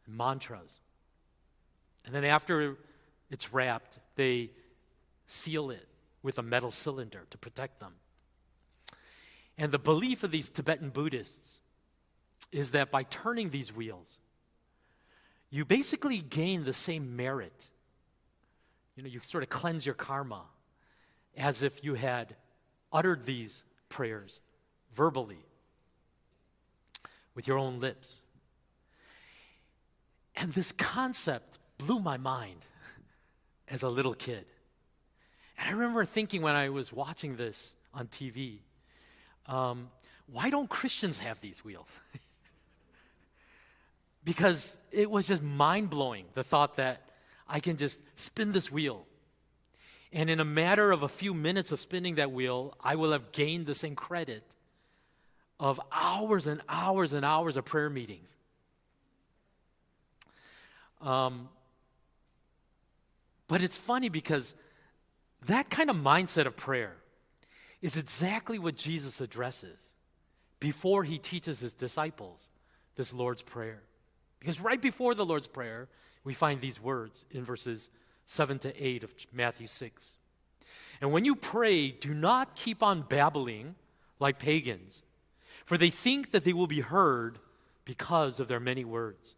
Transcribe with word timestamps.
and 0.07 0.15
mantras. 0.15 0.81
And 2.05 2.15
then 2.15 2.25
after 2.25 2.77
it's 3.31 3.53
wrapped, 3.53 3.99
they 4.17 4.51
seal 5.27 5.71
it 5.71 5.87
with 6.23 6.39
a 6.39 6.43
metal 6.43 6.71
cylinder 6.71 7.27
to 7.31 7.39
protect 7.39 7.81
them. 7.81 7.95
And 9.59 9.73
the 9.73 9.79
belief 9.79 10.23
of 10.23 10.31
these 10.31 10.49
Tibetan 10.49 10.91
Buddhists 10.91 11.61
is 12.51 12.73
that 12.73 12.91
by 12.91 13.03
turning 13.05 13.51
these 13.51 13.75
wheels, 13.75 14.21
you 15.51 15.65
basically 15.65 16.19
gain 16.19 16.65
the 16.65 16.73
same 16.73 17.17
merit. 17.17 17.71
You 18.97 19.03
know, 19.03 19.09
you 19.09 19.21
sort 19.23 19.43
of 19.43 19.51
cleanse 19.51 19.85
your 19.85 19.95
karma 19.95 20.43
as 21.37 21.63
if 21.63 21.85
you 21.85 21.95
had 21.95 22.37
uttered 22.93 23.25
these 23.25 23.65
prayers 23.89 24.41
verbally 24.95 25.45
with 27.35 27.47
your 27.47 27.59
own 27.59 27.81
lips. 27.81 28.23
And 30.37 30.53
this 30.53 30.73
concept 30.73 31.59
blew 31.87 31.99
my 31.99 32.17
mind 32.17 32.65
as 33.69 33.83
a 33.83 33.89
little 33.89 34.15
kid. 34.15 34.45
And 35.59 35.69
I 35.69 35.73
remember 35.73 36.05
thinking 36.05 36.43
when 36.43 36.55
I 36.55 36.69
was 36.69 36.93
watching 36.93 37.37
this 37.37 37.75
on 37.93 38.07
TV, 38.07 38.59
um, 39.49 39.91
why 40.31 40.51
don't 40.51 40.69
Christians 40.69 41.19
have 41.19 41.41
these 41.41 41.65
wheels? 41.65 41.91
because 44.25 44.79
it 44.93 45.11
was 45.11 45.27
just 45.27 45.43
mind 45.43 45.91
blowing 45.91 46.27
the 46.35 46.45
thought 46.45 46.77
that 46.77 47.03
I 47.49 47.59
can 47.59 47.77
just 47.77 48.01
spin 48.15 48.53
this 48.53 48.71
wheel. 48.71 49.05
And 50.13 50.31
in 50.31 50.41
a 50.41 50.45
matter 50.45 50.93
of 50.93 51.03
a 51.03 51.09
few 51.09 51.35
minutes 51.35 51.73
of 51.73 51.81
spinning 51.81 52.17
that 52.17 52.31
wheel, 52.31 52.77
I 52.81 52.95
will 52.95 53.13
have 53.13 53.33
gained 53.33 53.67
the 53.67 53.75
same 53.75 53.97
credit 53.97 54.45
of 55.59 55.81
hours 55.91 56.47
and 56.47 56.61
hours 56.69 57.13
and 57.13 57.25
hours 57.25 57.57
of 57.57 57.65
prayer 57.65 57.91
meetings. 57.91 58.37
Um, 61.01 61.49
but 63.53 63.61
it's 63.61 63.77
funny 63.77 64.09
because 64.09 64.55
that 65.45 65.69
kind 65.69 65.91
of 65.91 65.97
mindset 65.97 66.47
of 66.47 66.57
prayer 66.57 66.97
is 67.83 67.99
exactly 67.99 68.59
what 68.59 68.77
Jesus 68.77 69.21
addresses 69.21 69.93
before 70.59 71.05
he 71.05 71.19
teaches 71.19 71.61
his 71.61 71.75
disciples 71.75 72.49
this 72.97 73.13
Lord's 73.13 73.43
Prayer. 73.43 73.83
Because 74.41 74.59
right 74.59 74.81
before 74.81 75.15
the 75.15 75.27
Lord's 75.27 75.49
Prayer, 75.49 75.91
we 76.25 76.33
find 76.33 76.63
these 76.63 76.81
words 76.81 77.27
in 77.31 77.45
verses 77.45 77.91
7 78.25 78.59
to 78.61 78.83
8 78.83 79.05
of 79.05 79.13
Matthew 79.35 79.67
6. 79.67 80.17
And 81.03 81.13
when 81.13 81.27
you 81.27 81.37
pray, 81.37 81.91
do 81.91 82.15
not 82.15 82.57
keep 82.57 82.83
on 82.83 83.03
babbling 83.03 83.75
like 84.19 84.39
pagans, 84.39 85.03
for 85.67 85.77
they 85.77 85.91
think 85.91 86.31
that 86.31 86.45
they 86.45 86.55
will 86.55 86.67
be 86.67 86.81
heard 86.81 87.39
because 87.85 88.41
of 88.41 88.49
their 88.49 88.61
many 88.61 88.87
words. 88.87 89.37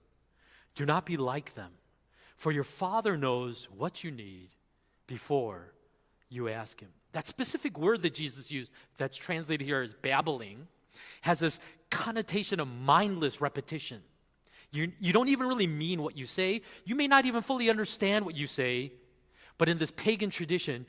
Do 0.77 0.87
not 0.87 1.05
be 1.05 1.17
like 1.17 1.55
them, 1.55 1.73
for 2.45 2.53
your 2.53 2.63
Father 2.63 3.17
knows 3.17 3.69
what 3.75 4.05
you 4.05 4.11
need 4.11 4.51
before 5.07 5.73
you 6.29 6.51
ask 6.51 6.79
him. 6.79 6.91
That 7.13 7.27
specific 7.27 7.79
word 7.79 8.03
that 8.03 8.13
Jesus 8.13 8.53
used, 8.53 8.71
that's 8.99 9.17
translated 9.17 9.67
here 9.67 9.81
as 9.81 9.95
babbling, 9.95 10.67
has 11.23 11.39
this 11.39 11.59
connotation 11.91 12.61
of 12.61 12.69
mindless 12.69 13.41
repetition. 13.41 14.03
You, 14.73 14.93
you 14.99 15.15
don't 15.15 15.31
even 15.31 15.49
really 15.49 15.67
mean 15.67 16.03
what 16.03 16.19
you 16.19 16.27
say. 16.27 16.61
You 16.85 16.95
may 16.95 17.09
not 17.09 17.25
even 17.25 17.41
fully 17.41 17.71
understand 17.71 18.27
what 18.27 18.37
you 18.37 18.47
say, 18.47 18.93
but 19.57 19.71
in 19.71 19.79
this 19.79 19.93
pagan 19.93 20.29
tradition, 20.29 20.85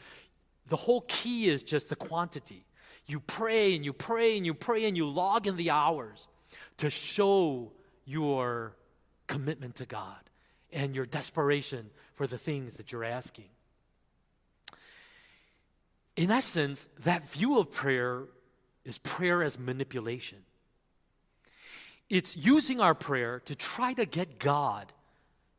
the 0.68 0.76
whole 0.76 1.06
key 1.08 1.48
is 1.48 1.64
just 1.64 1.88
the 1.88 1.96
quantity. 1.96 2.66
You 3.08 3.22
pray 3.22 3.78
and 3.78 3.86
you 3.86 3.94
pray 3.94 4.36
and 4.36 4.46
you 4.46 4.56
pray 4.56 4.84
and 4.90 4.98
you 4.98 5.08
log 5.08 5.48
in 5.48 5.56
the 5.56 5.70
hours 5.70 6.28
to 6.80 6.90
show 6.90 7.72
your 8.04 8.76
commitment 9.28 9.76
to 9.76 9.86
God 9.86 10.25
and 10.76 10.96
your 10.96 11.08
desperation 11.08 11.90
for 12.14 12.28
the 12.28 12.38
things 12.38 12.78
that 12.78 12.92
you're 12.92 13.04
asking 13.04 13.50
in 16.16 16.32
essence, 16.32 16.88
that 17.04 17.30
view 17.30 17.60
of 17.60 17.72
prayer 17.72 18.24
is 18.84 18.98
prayer 18.98 19.44
as 19.44 19.60
manipulation. 19.60 20.40
It's 22.10 22.38
using 22.38 22.80
our 22.80 22.94
prayer 22.94 23.40
to 23.42 23.56
try 23.56 23.94
to 23.94 24.06
get 24.06 24.40
God 24.40 24.94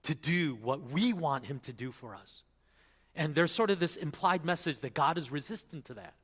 to 0.05 0.15
do 0.15 0.55
what 0.55 0.91
we 0.93 1.13
want 1.13 1.47
Him 1.47 1.59
to 1.61 1.73
do 1.73 1.91
for 1.91 2.15
us. 2.15 2.45
And 3.15 3.35
there's 3.35 3.53
sort 3.53 3.71
of 3.71 3.81
this 3.81 3.97
implied 3.97 4.45
message 4.45 4.81
that 4.81 4.95
God 4.95 5.19
is 5.19 5.33
resistant 5.33 5.85
to 5.87 5.95
that. 5.95 6.15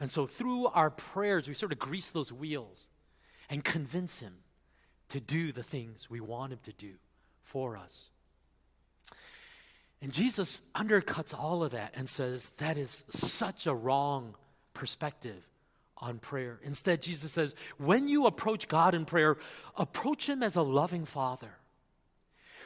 And 0.00 0.12
so 0.12 0.26
through 0.26 0.66
our 0.68 0.90
prayers, 0.90 1.48
we 1.48 1.54
sort 1.54 1.72
of 1.72 1.78
grease 1.78 2.10
those 2.10 2.32
wheels 2.32 2.88
and 3.50 3.64
convince 3.64 4.20
Him 4.20 4.34
to 5.08 5.20
do 5.20 5.52
the 5.52 5.62
things 5.62 6.08
we 6.08 6.20
want 6.20 6.52
Him 6.52 6.60
to 6.62 6.72
do 6.72 6.94
for 7.42 7.76
us. 7.76 8.10
And 10.00 10.12
Jesus 10.12 10.62
undercuts 10.74 11.34
all 11.36 11.64
of 11.64 11.72
that 11.72 11.94
and 11.96 12.08
says 12.08 12.50
that 12.52 12.78
is 12.78 13.04
such 13.08 13.66
a 13.66 13.74
wrong 13.74 14.34
perspective 14.74 15.48
on 15.96 16.18
prayer. 16.18 16.60
Instead, 16.62 17.02
Jesus 17.02 17.32
says, 17.32 17.56
when 17.78 18.06
you 18.06 18.26
approach 18.26 18.68
God 18.68 18.94
in 18.94 19.04
prayer, 19.04 19.36
approach 19.76 20.28
Him 20.28 20.42
as 20.42 20.54
a 20.54 20.62
loving 20.62 21.04
Father 21.04 21.50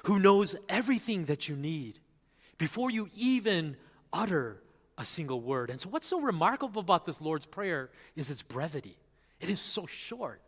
who 0.04 0.18
knows 0.18 0.56
everything 0.68 1.24
that 1.24 1.48
you 1.48 1.56
need 1.56 2.00
before 2.58 2.90
you 2.90 3.08
even 3.14 3.76
utter 4.12 4.60
a 4.98 5.04
single 5.04 5.40
word. 5.40 5.70
And 5.70 5.80
so, 5.80 5.88
what's 5.88 6.06
so 6.06 6.20
remarkable 6.20 6.80
about 6.80 7.06
this 7.06 7.20
Lord's 7.20 7.46
Prayer 7.46 7.90
is 8.14 8.30
its 8.30 8.42
brevity. 8.42 8.96
It 9.40 9.48
is 9.48 9.60
so 9.60 9.86
short. 9.86 10.40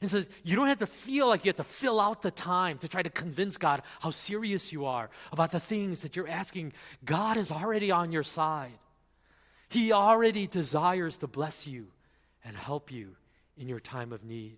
And 0.00 0.10
says, 0.10 0.28
you 0.44 0.56
don't 0.56 0.68
have 0.68 0.78
to 0.78 0.86
feel 0.86 1.28
like 1.28 1.44
you 1.44 1.48
have 1.48 1.56
to 1.56 1.64
fill 1.64 2.00
out 2.00 2.22
the 2.22 2.30
time 2.30 2.78
to 2.78 2.88
try 2.88 3.02
to 3.02 3.10
convince 3.10 3.58
God 3.58 3.82
how 4.00 4.10
serious 4.10 4.72
you 4.72 4.86
are 4.86 5.10
about 5.32 5.50
the 5.50 5.60
things 5.60 6.02
that 6.02 6.16
you're 6.16 6.28
asking. 6.28 6.72
God 7.04 7.36
is 7.36 7.50
already 7.50 7.90
on 7.90 8.12
your 8.12 8.22
side. 8.22 8.78
He 9.68 9.92
already 9.92 10.46
desires 10.46 11.18
to 11.18 11.26
bless 11.26 11.66
you 11.66 11.88
and 12.44 12.56
help 12.56 12.90
you 12.90 13.16
in 13.56 13.68
your 13.68 13.80
time 13.80 14.12
of 14.12 14.24
need. 14.24 14.56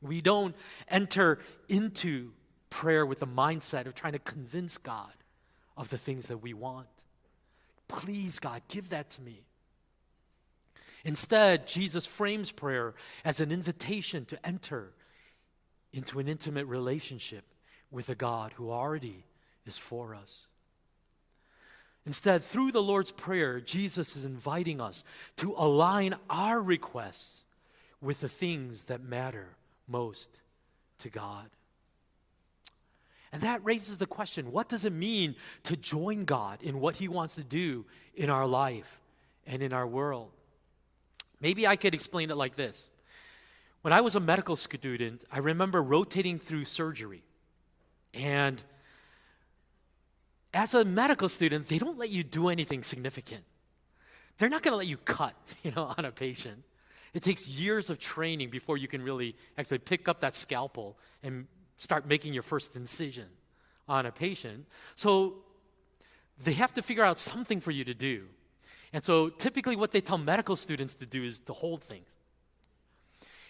We 0.00 0.20
don't 0.20 0.54
enter 0.88 1.38
into 1.68 2.32
prayer 2.70 3.04
with 3.04 3.20
the 3.20 3.26
mindset 3.26 3.86
of 3.86 3.94
trying 3.94 4.14
to 4.14 4.18
convince 4.18 4.78
God 4.78 5.12
of 5.76 5.90
the 5.90 5.98
things 5.98 6.26
that 6.26 6.38
we 6.38 6.54
want. 6.54 6.88
Please, 7.88 8.38
God, 8.38 8.62
give 8.68 8.88
that 8.88 9.10
to 9.10 9.20
me. 9.20 9.44
Instead, 11.04 11.66
Jesus 11.66 12.06
frames 12.06 12.52
prayer 12.52 12.94
as 13.24 13.40
an 13.40 13.50
invitation 13.50 14.24
to 14.26 14.46
enter 14.46 14.92
into 15.92 16.18
an 16.18 16.28
intimate 16.28 16.66
relationship 16.66 17.44
with 17.90 18.08
a 18.08 18.14
God 18.14 18.52
who 18.52 18.70
already 18.70 19.24
is 19.66 19.76
for 19.76 20.14
us. 20.14 20.46
Instead, 22.04 22.42
through 22.42 22.72
the 22.72 22.82
Lord's 22.82 23.12
Prayer, 23.12 23.60
Jesus 23.60 24.16
is 24.16 24.24
inviting 24.24 24.80
us 24.80 25.04
to 25.36 25.54
align 25.56 26.16
our 26.28 26.60
requests 26.60 27.44
with 28.00 28.20
the 28.20 28.28
things 28.28 28.84
that 28.84 29.02
matter 29.02 29.56
most 29.86 30.40
to 30.98 31.08
God. 31.08 31.48
And 33.32 33.42
that 33.42 33.64
raises 33.64 33.98
the 33.98 34.06
question 34.06 34.50
what 34.50 34.68
does 34.68 34.84
it 34.84 34.92
mean 34.92 35.36
to 35.64 35.76
join 35.76 36.24
God 36.24 36.62
in 36.62 36.80
what 36.80 36.96
He 36.96 37.08
wants 37.08 37.36
to 37.36 37.44
do 37.44 37.86
in 38.14 38.30
our 38.30 38.46
life 38.46 39.00
and 39.46 39.62
in 39.62 39.72
our 39.72 39.86
world? 39.86 40.32
Maybe 41.42 41.66
I 41.66 41.76
could 41.76 41.92
explain 41.92 42.30
it 42.30 42.36
like 42.36 42.54
this. 42.54 42.90
When 43.82 43.92
I 43.92 44.00
was 44.00 44.14
a 44.14 44.20
medical 44.20 44.54
student, 44.54 45.24
I 45.30 45.38
remember 45.38 45.82
rotating 45.82 46.38
through 46.38 46.64
surgery. 46.64 47.24
And 48.14 48.62
as 50.54 50.72
a 50.72 50.84
medical 50.84 51.28
student, 51.28 51.68
they 51.68 51.78
don't 51.78 51.98
let 51.98 52.10
you 52.10 52.22
do 52.22 52.48
anything 52.48 52.84
significant. 52.84 53.42
They're 54.38 54.48
not 54.48 54.62
going 54.62 54.72
to 54.72 54.76
let 54.76 54.86
you 54.86 54.98
cut, 54.98 55.34
you 55.64 55.72
know, 55.72 55.92
on 55.98 56.04
a 56.04 56.12
patient. 56.12 56.62
It 57.12 57.22
takes 57.22 57.48
years 57.48 57.90
of 57.90 57.98
training 57.98 58.50
before 58.50 58.76
you 58.76 58.86
can 58.86 59.02
really 59.02 59.34
actually 59.58 59.78
pick 59.78 60.08
up 60.08 60.20
that 60.20 60.34
scalpel 60.34 60.96
and 61.22 61.46
start 61.76 62.06
making 62.06 62.32
your 62.32 62.42
first 62.42 62.76
incision 62.76 63.26
on 63.88 64.06
a 64.06 64.12
patient. 64.12 64.66
So 64.94 65.34
they 66.42 66.52
have 66.52 66.72
to 66.74 66.82
figure 66.82 67.04
out 67.04 67.18
something 67.18 67.60
for 67.60 67.72
you 67.72 67.84
to 67.84 67.94
do. 67.94 68.28
And 68.92 69.04
so 69.04 69.28
typically 69.28 69.76
what 69.76 69.90
they 69.90 70.00
tell 70.00 70.18
medical 70.18 70.56
students 70.56 70.94
to 70.96 71.06
do 71.06 71.24
is 71.24 71.38
to 71.40 71.52
hold 71.52 71.82
things. 71.82 72.08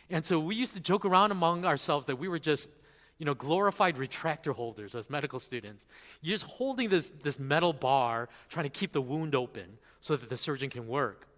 And 0.09 0.25
so 0.25 0.39
we 0.39 0.55
used 0.55 0.75
to 0.75 0.81
joke 0.81 1.05
around 1.05 1.33
among 1.33 1.65
ourselves 1.65 2.07
that 2.07 2.17
we 2.17 2.29
were 2.29 2.39
just 2.39 2.71
you 3.19 3.27
know, 3.27 3.35
glorified 3.35 3.97
retractor 3.97 4.55
holders 4.55 4.95
as 4.95 5.09
medical 5.09 5.39
students. 5.39 5.87
You're 6.23 6.35
just 6.35 6.45
holding 6.45 6.89
this, 6.89 7.11
this 7.11 7.39
metal 7.39 7.73
bar, 7.73 8.29
trying 8.49 8.65
to 8.65 8.71
keep 8.71 8.93
the 8.93 9.01
wound 9.01 9.35
open 9.35 9.79
so 10.01 10.17
that 10.17 10.29
the 10.29 10.37
surgeon 10.37 10.71
can 10.71 10.89
work. 10.89 11.29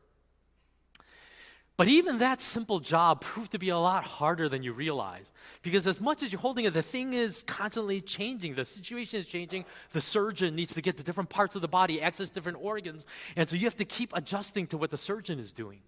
But 1.76 1.88
even 1.88 2.18
that 2.18 2.40
simple 2.40 2.78
job 2.78 3.20
proved 3.20 3.50
to 3.52 3.58
be 3.58 3.70
a 3.70 3.78
lot 3.78 4.04
harder 4.04 4.48
than 4.48 4.62
you 4.62 4.72
realize. 4.72 5.32
Because 5.62 5.88
as 5.88 6.00
much 6.00 6.22
as 6.22 6.30
you're 6.30 6.40
holding 6.40 6.66
it, 6.66 6.72
the 6.72 6.82
thing 6.82 7.14
is 7.14 7.42
constantly 7.42 8.00
changing. 8.00 8.54
The 8.54 8.64
situation 8.64 9.18
is 9.18 9.26
changing. 9.26 9.64
The 9.90 10.00
surgeon 10.00 10.54
needs 10.54 10.74
to 10.74 10.82
get 10.82 10.96
to 10.98 11.02
different 11.02 11.30
parts 11.30 11.56
of 11.56 11.62
the 11.62 11.68
body, 11.68 12.00
access 12.00 12.30
different 12.30 12.58
organs. 12.60 13.06
And 13.34 13.48
so 13.48 13.56
you 13.56 13.64
have 13.64 13.76
to 13.76 13.84
keep 13.84 14.12
adjusting 14.14 14.68
to 14.68 14.78
what 14.78 14.90
the 14.90 14.96
surgeon 14.96 15.40
is 15.40 15.52
doing. 15.52 15.80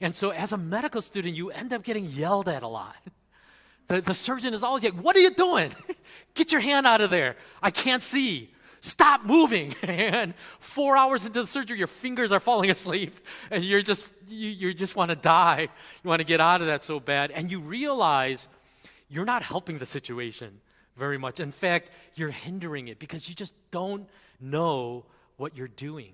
And 0.00 0.14
so 0.14 0.30
as 0.30 0.52
a 0.52 0.58
medical 0.58 1.00
student, 1.00 1.34
you 1.34 1.50
end 1.50 1.72
up 1.72 1.84
getting 1.84 2.04
yelled 2.04 2.48
at 2.48 2.62
a 2.62 2.68
lot. 2.68 2.96
The, 3.86 4.02
the 4.02 4.14
surgeon 4.14 4.52
is 4.52 4.62
always 4.62 4.84
like, 4.84 4.94
What 4.94 5.16
are 5.16 5.20
you 5.20 5.30
doing? 5.30 5.72
Get 6.34 6.52
your 6.52 6.60
hand 6.60 6.86
out 6.86 7.00
of 7.00 7.08
there. 7.08 7.36
I 7.62 7.70
can't 7.70 8.02
see. 8.02 8.52
Stop 8.80 9.24
moving. 9.24 9.74
and 9.82 10.34
four 10.58 10.96
hours 10.96 11.26
into 11.26 11.40
the 11.40 11.46
surgery, 11.46 11.78
your 11.78 11.86
fingers 11.86 12.32
are 12.32 12.40
falling 12.40 12.70
asleep, 12.70 13.14
and 13.50 13.64
you're 13.64 13.82
just, 13.82 14.10
you, 14.28 14.50
you 14.50 14.74
just 14.74 14.96
want 14.96 15.10
to 15.10 15.16
die. 15.16 15.68
You 16.02 16.08
want 16.08 16.20
to 16.20 16.26
get 16.26 16.40
out 16.40 16.60
of 16.60 16.66
that 16.68 16.82
so 16.82 17.00
bad. 17.00 17.30
And 17.30 17.50
you 17.50 17.60
realize 17.60 18.48
you're 19.08 19.24
not 19.24 19.42
helping 19.42 19.78
the 19.78 19.86
situation 19.86 20.60
very 20.96 21.18
much. 21.18 21.40
In 21.40 21.52
fact, 21.52 21.90
you're 22.14 22.30
hindering 22.30 22.88
it 22.88 22.98
because 22.98 23.28
you 23.28 23.34
just 23.34 23.54
don't 23.70 24.08
know 24.40 25.04
what 25.36 25.56
you're 25.56 25.68
doing. 25.68 26.12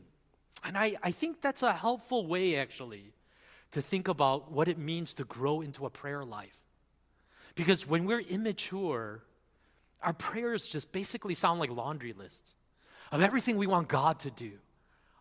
And 0.63 0.79
I, 0.79 0.97
I 1.03 1.11
think 1.11 1.41
that's 1.41 1.63
a 1.63 1.73
helpful 1.73 2.27
way, 2.27 2.57
actually, 2.57 3.13
to 3.73 3.83
think 3.83 4.09
about 4.09 4.53
what 4.53 4.69
it 4.69 4.79
means 4.79 5.15
to 5.15 5.25
grow 5.25 5.61
into 5.61 5.85
a 5.85 5.91
prayer 5.91 6.25
life. 6.25 6.57
Because 7.55 7.87
when 7.87 8.05
we're 8.05 8.21
immature, 8.21 9.23
our 10.05 10.13
prayers 10.13 10.69
just 10.69 10.93
basically 10.93 11.35
sound 11.35 11.61
like 11.61 11.71
laundry 11.71 12.13
lists 12.13 12.57
of 13.11 13.21
everything 13.21 13.57
we 13.57 13.67
want 13.67 13.89
God 13.89 14.21
to 14.21 14.31
do 14.31 14.53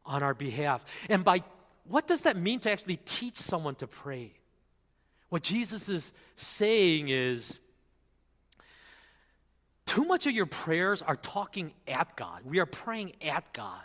on 0.05 0.23
our 0.23 0.33
behalf. 0.33 0.85
And 1.09 1.23
by 1.23 1.43
what 1.85 2.07
does 2.07 2.21
that 2.21 2.37
mean 2.37 2.59
to 2.61 2.71
actually 2.71 2.97
teach 2.97 3.35
someone 3.35 3.75
to 3.75 3.87
pray? 3.87 4.33
What 5.29 5.43
Jesus 5.43 5.89
is 5.89 6.13
saying 6.35 7.09
is 7.09 7.59
too 9.85 10.05
much 10.05 10.27
of 10.27 10.33
your 10.33 10.45
prayers 10.45 11.01
are 11.01 11.15
talking 11.15 11.73
at 11.87 12.15
God. 12.15 12.41
We 12.45 12.59
are 12.59 12.65
praying 12.65 13.13
at 13.21 13.51
God. 13.53 13.83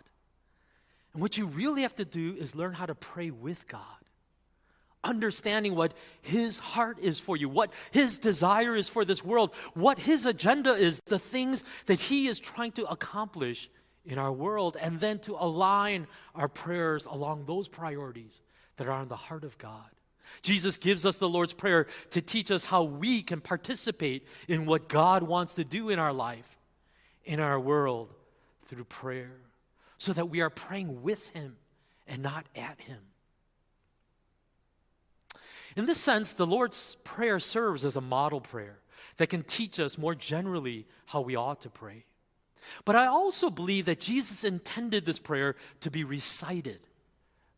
And 1.13 1.23
what 1.23 1.39
you 1.39 1.47
really 1.47 1.83
have 1.83 1.95
to 1.97 2.05
do 2.05 2.35
is 2.39 2.55
learn 2.55 2.75
how 2.75 2.87
to 2.87 2.95
pray 2.95 3.31
with 3.31 3.67
God 3.67 3.98
understanding 5.05 5.75
what 5.75 5.95
His 6.21 6.59
heart 6.59 6.99
is 6.99 7.19
for 7.21 7.37
you, 7.37 7.49
what 7.49 7.73
His 7.91 8.19
desire 8.19 8.77
is 8.77 8.89
for 8.89 9.05
this 9.05 9.25
world, 9.25 9.55
what 9.75 9.99
His 9.99 10.27
agenda 10.27 10.73
is, 10.73 11.01
the 11.07 11.19
things 11.19 11.65
that 11.87 12.01
He 12.01 12.27
is 12.27 12.41
trying 12.41 12.73
to 12.73 12.87
accomplish 12.87 13.71
in 14.05 14.19
our 14.19 14.33
world, 14.33 14.77
and 14.81 15.01
then 15.01 15.19
to 15.21 15.37
align 15.39 16.07
our 16.35 16.49
prayers 16.49 17.07
along 17.07 17.45
those 17.45 17.69
priorities 17.69 18.41
that 18.77 18.89
are 18.89 19.03
in 19.03 19.09
the 19.09 19.17
heart 19.17 19.45
of 19.45 19.59
God. 19.59 19.91
Jesus 20.43 20.77
gives 20.77 21.05
us 21.05 21.19
the 21.19 21.29
Lord's 21.29 21.53
Prayer 21.53 21.87
to 22.11 22.21
teach 22.21 22.51
us 22.51 22.65
how 22.65 22.85
we 22.85 23.23
can 23.23 23.41
participate 23.41 24.27
in 24.47 24.67
what 24.67 24.89
God 24.89 25.23
wants 25.23 25.55
to 25.55 25.65
do 25.65 25.89
in 25.89 25.99
our 25.99 26.13
life, 26.13 26.57
in 27.25 27.41
our 27.41 27.59
world, 27.59 28.13
through 28.65 28.85
prayer, 28.85 29.37
so 29.97 30.13
that 30.13 30.29
we 30.29 30.41
are 30.41 30.51
praying 30.51 31.03
with 31.03 31.31
Him 31.31 31.57
and 32.07 32.23
not 32.23 32.47
at 32.55 32.81
Him. 32.81 32.99
In 35.79 35.87
this 35.87 36.01
sense, 36.01 36.33
the 36.33 36.45
Lord's 36.45 36.97
Prayer 37.05 37.39
serves 37.39 37.85
as 37.85 37.95
a 37.95 38.01
model 38.01 38.41
prayer 38.41 38.81
that 39.17 39.29
can 39.29 39.45
teach 39.45 39.79
us 39.79 39.97
more 39.97 40.13
generally 40.13 40.89
how 41.07 41.21
we 41.21 41.37
ought 41.37 41.61
to 41.61 41.71
pray. 41.71 42.05
But 42.85 42.97
I 42.97 43.07
also 43.07 43.49
believe 43.49 43.85
that 43.85 44.01
Jesus 44.01 44.43
intended 44.43 45.07
this 45.07 45.21
prayer 45.21 45.55
to 45.81 45.91
be 45.91 46.03
recited 46.03 46.81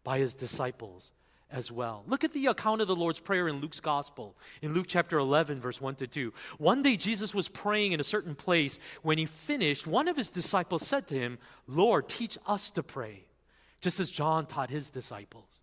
by 0.04 0.18
his 0.18 0.34
disciples 0.34 1.12
as 1.50 1.72
well. 1.72 2.04
Look 2.06 2.22
at 2.22 2.34
the 2.34 2.48
account 2.48 2.82
of 2.82 2.88
the 2.88 2.94
Lord's 2.94 3.20
Prayer 3.20 3.48
in 3.48 3.62
Luke's 3.62 3.80
Gospel, 3.80 4.36
in 4.60 4.74
Luke 4.74 4.86
chapter 4.86 5.18
11, 5.18 5.58
verse 5.58 5.80
1 5.80 5.94
to 5.96 6.06
2. 6.06 6.34
One 6.58 6.82
day 6.82 6.98
Jesus 6.98 7.34
was 7.34 7.48
praying 7.48 7.92
in 7.92 8.00
a 8.00 8.04
certain 8.04 8.34
place. 8.34 8.78
When 9.00 9.16
he 9.16 9.24
finished, 9.24 9.86
one 9.86 10.08
of 10.08 10.18
his 10.18 10.28
disciples 10.28 10.86
said 10.86 11.06
to 11.08 11.18
him, 11.18 11.38
Lord, 11.66 12.06
teach 12.06 12.36
us 12.46 12.70
to 12.72 12.82
pray, 12.82 13.24
just 13.80 13.98
as 13.98 14.10
John 14.10 14.44
taught 14.44 14.68
his 14.68 14.90
disciples. 14.90 15.62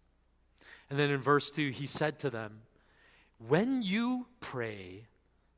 And 0.90 0.98
then 0.98 1.10
in 1.10 1.22
verse 1.22 1.52
2, 1.52 1.70
he 1.72 1.86
said 1.86 2.20
to 2.20 2.30
them, 2.30 2.62
When 3.46 3.82
you 3.82 4.28
pray, 4.40 5.08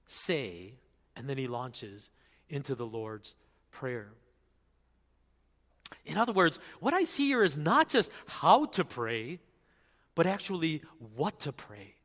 say, 0.07 0.73
and 1.15 1.29
then 1.29 1.37
he 1.37 1.47
launches 1.47 2.09
into 2.49 2.75
the 2.75 2.85
Lord's 2.85 3.35
Prayer. 3.71 4.09
In 6.05 6.17
other 6.17 6.33
words, 6.33 6.59
what 6.79 6.93
I 6.93 7.03
see 7.03 7.27
here 7.27 7.43
is 7.43 7.57
not 7.57 7.89
just 7.89 8.11
how 8.25 8.65
to 8.65 8.83
pray, 8.83 9.39
but 10.15 10.25
actually 10.25 10.81
what 11.15 11.39
to 11.41 11.51
pray. 11.51 11.95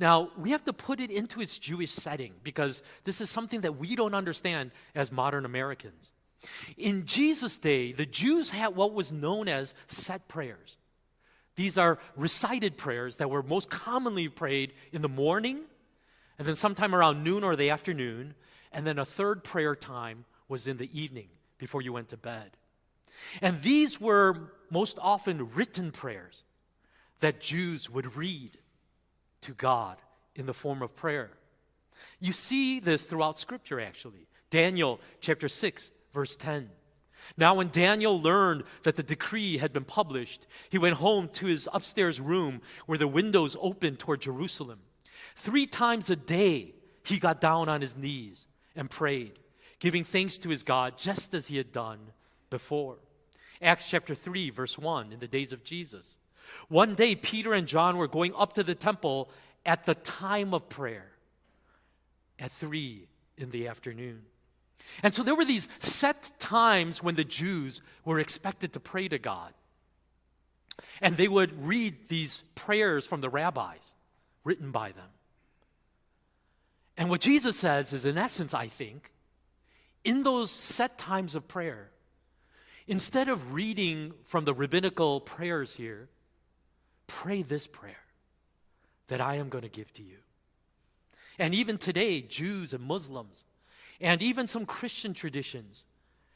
Now, 0.00 0.30
we 0.36 0.50
have 0.50 0.64
to 0.64 0.72
put 0.72 1.00
it 1.00 1.10
into 1.10 1.40
its 1.40 1.58
Jewish 1.58 1.90
setting 1.90 2.34
because 2.42 2.82
this 3.04 3.20
is 3.20 3.30
something 3.30 3.62
that 3.62 3.76
we 3.76 3.96
don't 3.96 4.14
understand 4.14 4.70
as 4.94 5.10
modern 5.10 5.44
Americans. 5.44 6.12
In 6.76 7.04
Jesus' 7.04 7.58
day, 7.58 7.92
the 7.92 8.06
Jews 8.06 8.50
had 8.50 8.76
what 8.76 8.94
was 8.94 9.10
known 9.10 9.48
as 9.48 9.74
set 9.88 10.28
prayers. 10.28 10.76
These 11.58 11.76
are 11.76 11.98
recited 12.14 12.76
prayers 12.76 13.16
that 13.16 13.30
were 13.30 13.42
most 13.42 13.68
commonly 13.68 14.28
prayed 14.28 14.74
in 14.92 15.02
the 15.02 15.08
morning, 15.08 15.58
and 16.38 16.46
then 16.46 16.54
sometime 16.54 16.94
around 16.94 17.24
noon 17.24 17.42
or 17.42 17.56
the 17.56 17.70
afternoon, 17.70 18.34
and 18.70 18.86
then 18.86 18.96
a 18.96 19.04
third 19.04 19.42
prayer 19.42 19.74
time 19.74 20.24
was 20.48 20.68
in 20.68 20.76
the 20.76 20.88
evening 20.96 21.30
before 21.58 21.82
you 21.82 21.92
went 21.92 22.10
to 22.10 22.16
bed. 22.16 22.52
And 23.42 23.60
these 23.62 24.00
were 24.00 24.52
most 24.70 25.00
often 25.02 25.50
written 25.52 25.90
prayers 25.90 26.44
that 27.18 27.40
Jews 27.40 27.90
would 27.90 28.14
read 28.14 28.58
to 29.40 29.52
God 29.52 29.96
in 30.36 30.46
the 30.46 30.54
form 30.54 30.80
of 30.80 30.94
prayer. 30.94 31.32
You 32.20 32.32
see 32.32 32.78
this 32.78 33.02
throughout 33.02 33.36
Scripture, 33.36 33.80
actually. 33.80 34.28
Daniel 34.50 35.00
chapter 35.20 35.48
6, 35.48 35.90
verse 36.14 36.36
10. 36.36 36.70
Now, 37.36 37.54
when 37.54 37.68
Daniel 37.68 38.20
learned 38.20 38.64
that 38.82 38.96
the 38.96 39.02
decree 39.02 39.58
had 39.58 39.72
been 39.72 39.84
published, 39.84 40.46
he 40.70 40.78
went 40.78 40.96
home 40.96 41.28
to 41.34 41.46
his 41.46 41.68
upstairs 41.72 42.20
room 42.20 42.60
where 42.86 42.98
the 42.98 43.08
windows 43.08 43.56
opened 43.60 43.98
toward 43.98 44.20
Jerusalem. 44.20 44.80
Three 45.36 45.66
times 45.66 46.10
a 46.10 46.16
day, 46.16 46.74
he 47.04 47.18
got 47.18 47.40
down 47.40 47.68
on 47.68 47.80
his 47.80 47.96
knees 47.96 48.46
and 48.74 48.90
prayed, 48.90 49.38
giving 49.78 50.04
thanks 50.04 50.38
to 50.38 50.48
his 50.48 50.62
God 50.62 50.98
just 50.98 51.34
as 51.34 51.48
he 51.48 51.56
had 51.56 51.72
done 51.72 51.98
before. 52.50 52.96
Acts 53.60 53.90
chapter 53.90 54.14
3, 54.14 54.50
verse 54.50 54.78
1, 54.78 55.12
in 55.12 55.18
the 55.18 55.28
days 55.28 55.52
of 55.52 55.64
Jesus. 55.64 56.18
One 56.68 56.94
day, 56.94 57.14
Peter 57.14 57.52
and 57.52 57.66
John 57.66 57.96
were 57.96 58.08
going 58.08 58.32
up 58.36 58.54
to 58.54 58.62
the 58.62 58.74
temple 58.74 59.30
at 59.66 59.84
the 59.84 59.94
time 59.94 60.54
of 60.54 60.68
prayer 60.68 61.10
at 62.38 62.50
3 62.50 63.06
in 63.36 63.50
the 63.50 63.68
afternoon. 63.68 64.22
And 65.02 65.14
so 65.14 65.22
there 65.22 65.34
were 65.34 65.44
these 65.44 65.68
set 65.78 66.32
times 66.38 67.02
when 67.02 67.14
the 67.14 67.24
Jews 67.24 67.80
were 68.04 68.18
expected 68.18 68.72
to 68.72 68.80
pray 68.80 69.08
to 69.08 69.18
God. 69.18 69.52
And 71.00 71.16
they 71.16 71.28
would 71.28 71.66
read 71.66 72.08
these 72.08 72.42
prayers 72.54 73.06
from 73.06 73.20
the 73.20 73.30
rabbis 73.30 73.94
written 74.44 74.70
by 74.70 74.92
them. 74.92 75.10
And 76.96 77.10
what 77.10 77.20
Jesus 77.20 77.56
says 77.56 77.92
is, 77.92 78.04
in 78.04 78.18
essence, 78.18 78.54
I 78.54 78.66
think, 78.66 79.12
in 80.04 80.22
those 80.22 80.50
set 80.50 80.98
times 80.98 81.34
of 81.34 81.46
prayer, 81.46 81.90
instead 82.86 83.28
of 83.28 83.52
reading 83.52 84.14
from 84.24 84.44
the 84.44 84.54
rabbinical 84.54 85.20
prayers 85.20 85.74
here, 85.74 86.08
pray 87.06 87.42
this 87.42 87.66
prayer 87.66 88.04
that 89.08 89.20
I 89.20 89.36
am 89.36 89.48
going 89.48 89.62
to 89.62 89.68
give 89.68 89.92
to 89.94 90.02
you. 90.02 90.18
And 91.38 91.54
even 91.54 91.78
today, 91.78 92.20
Jews 92.20 92.74
and 92.74 92.82
Muslims, 92.82 93.44
and 94.00 94.22
even 94.22 94.46
some 94.46 94.66
Christian 94.66 95.14
traditions 95.14 95.86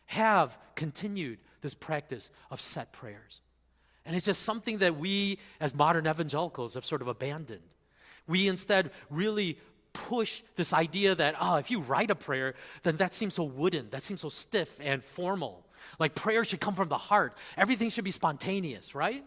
have 0.06 0.58
continued 0.74 1.38
this 1.60 1.74
practice 1.74 2.30
of 2.50 2.60
set 2.60 2.92
prayers. 2.92 3.40
And 4.04 4.16
it's 4.16 4.26
just 4.26 4.42
something 4.42 4.78
that 4.78 4.96
we, 4.96 5.38
as 5.60 5.74
modern 5.74 6.06
evangelicals, 6.06 6.74
have 6.74 6.84
sort 6.84 7.02
of 7.02 7.08
abandoned. 7.08 7.62
We 8.26 8.48
instead 8.48 8.90
really 9.10 9.58
push 9.92 10.42
this 10.56 10.72
idea 10.72 11.14
that, 11.14 11.36
oh, 11.40 11.56
if 11.56 11.70
you 11.70 11.80
write 11.80 12.10
a 12.10 12.14
prayer, 12.14 12.54
then 12.82 12.96
that 12.96 13.14
seems 13.14 13.34
so 13.34 13.44
wooden, 13.44 13.90
that 13.90 14.02
seems 14.02 14.22
so 14.22 14.28
stiff 14.28 14.78
and 14.80 15.02
formal. 15.02 15.64
Like 15.98 16.14
prayer 16.14 16.44
should 16.44 16.60
come 16.60 16.74
from 16.74 16.88
the 16.88 16.98
heart, 16.98 17.34
everything 17.56 17.90
should 17.90 18.04
be 18.04 18.10
spontaneous, 18.10 18.94
right? 18.94 19.24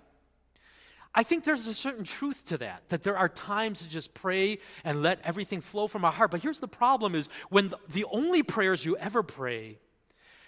I 1.18 1.24
think 1.24 1.46
there's 1.46 1.66
a 1.68 1.74
certain 1.74 2.04
truth 2.04 2.50
to 2.50 2.58
that, 2.58 2.90
that 2.90 3.04
there 3.04 3.18
are 3.18 3.30
times 3.30 3.82
to 3.82 3.90
just 3.90 4.14
pray 4.14 4.60
and 4.84 5.02
let 5.02 5.22
everything 5.24 5.62
flow 5.62 5.88
from 5.88 6.04
our 6.04 6.12
heart. 6.12 6.30
But 6.30 6.42
here's 6.42 6.60
the 6.60 6.68
problem 6.68 7.16
is 7.16 7.28
when 7.50 7.72
the, 7.90 8.06
only 8.12 8.44
prayers 8.44 8.84
you 8.86 8.98
ever 8.98 9.24
pray 9.24 9.80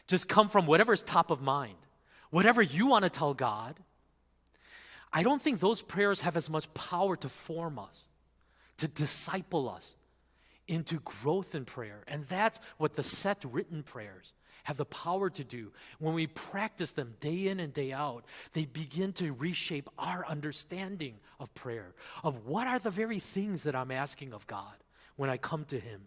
just 0.07 0.27
come 0.27 0.49
from 0.49 0.65
whatever's 0.65 1.01
top 1.01 1.31
of 1.31 1.41
mind, 1.41 1.77
whatever 2.31 2.61
you 2.61 2.87
want 2.87 3.05
to 3.05 3.09
tell 3.09 3.33
God, 3.33 3.75
I 5.13 5.23
don't 5.23 5.41
think 5.41 5.61
those 5.61 5.81
prayers 5.81 6.21
have 6.21 6.35
as 6.35 6.49
much 6.49 6.71
power 6.73 7.15
to 7.15 7.29
form 7.29 7.79
us, 7.79 8.09
to 8.77 8.89
disciple 8.89 9.69
us 9.69 9.95
into 10.67 10.99
growth 10.99 11.55
in 11.55 11.63
prayer. 11.63 12.03
And 12.09 12.25
that's 12.25 12.59
what 12.77 12.95
the 12.95 13.03
set 13.03 13.45
written 13.45 13.83
prayers 13.83 14.33
have 14.67 14.75
the 14.75 14.83
power 14.83 15.29
to 15.29 15.45
do. 15.45 15.71
When 15.97 16.13
we 16.13 16.27
practice 16.27 16.91
them 16.91 17.13
day 17.21 17.47
in 17.47 17.61
and 17.61 17.73
day 17.73 17.93
out, 17.93 18.25
they 18.51 18.65
begin 18.65 19.13
to 19.13 19.31
reshape 19.31 19.89
our 19.97 20.25
understanding 20.27 21.15
of 21.39 21.53
prayer, 21.53 21.93
of 22.21 22.45
what 22.45 22.67
are 22.67 22.77
the 22.77 22.89
very 22.89 23.19
things 23.19 23.63
that 23.63 23.77
I'm 23.77 23.91
asking 23.91 24.33
of 24.33 24.45
God 24.45 24.75
when 25.15 25.29
I 25.29 25.37
come 25.37 25.63
to 25.65 25.79
Him 25.79 26.01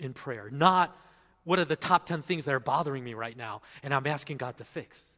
in 0.00 0.12
prayer, 0.12 0.50
not 0.50 0.96
what 1.44 1.60
are 1.60 1.64
the 1.64 1.76
top 1.76 2.04
10 2.04 2.22
things 2.22 2.46
that 2.46 2.52
are 2.52 2.58
bothering 2.58 3.04
me 3.04 3.14
right 3.14 3.36
now 3.36 3.62
and 3.84 3.94
I'm 3.94 4.08
asking 4.08 4.38
God 4.38 4.56
to 4.56 4.64
fix. 4.64 5.09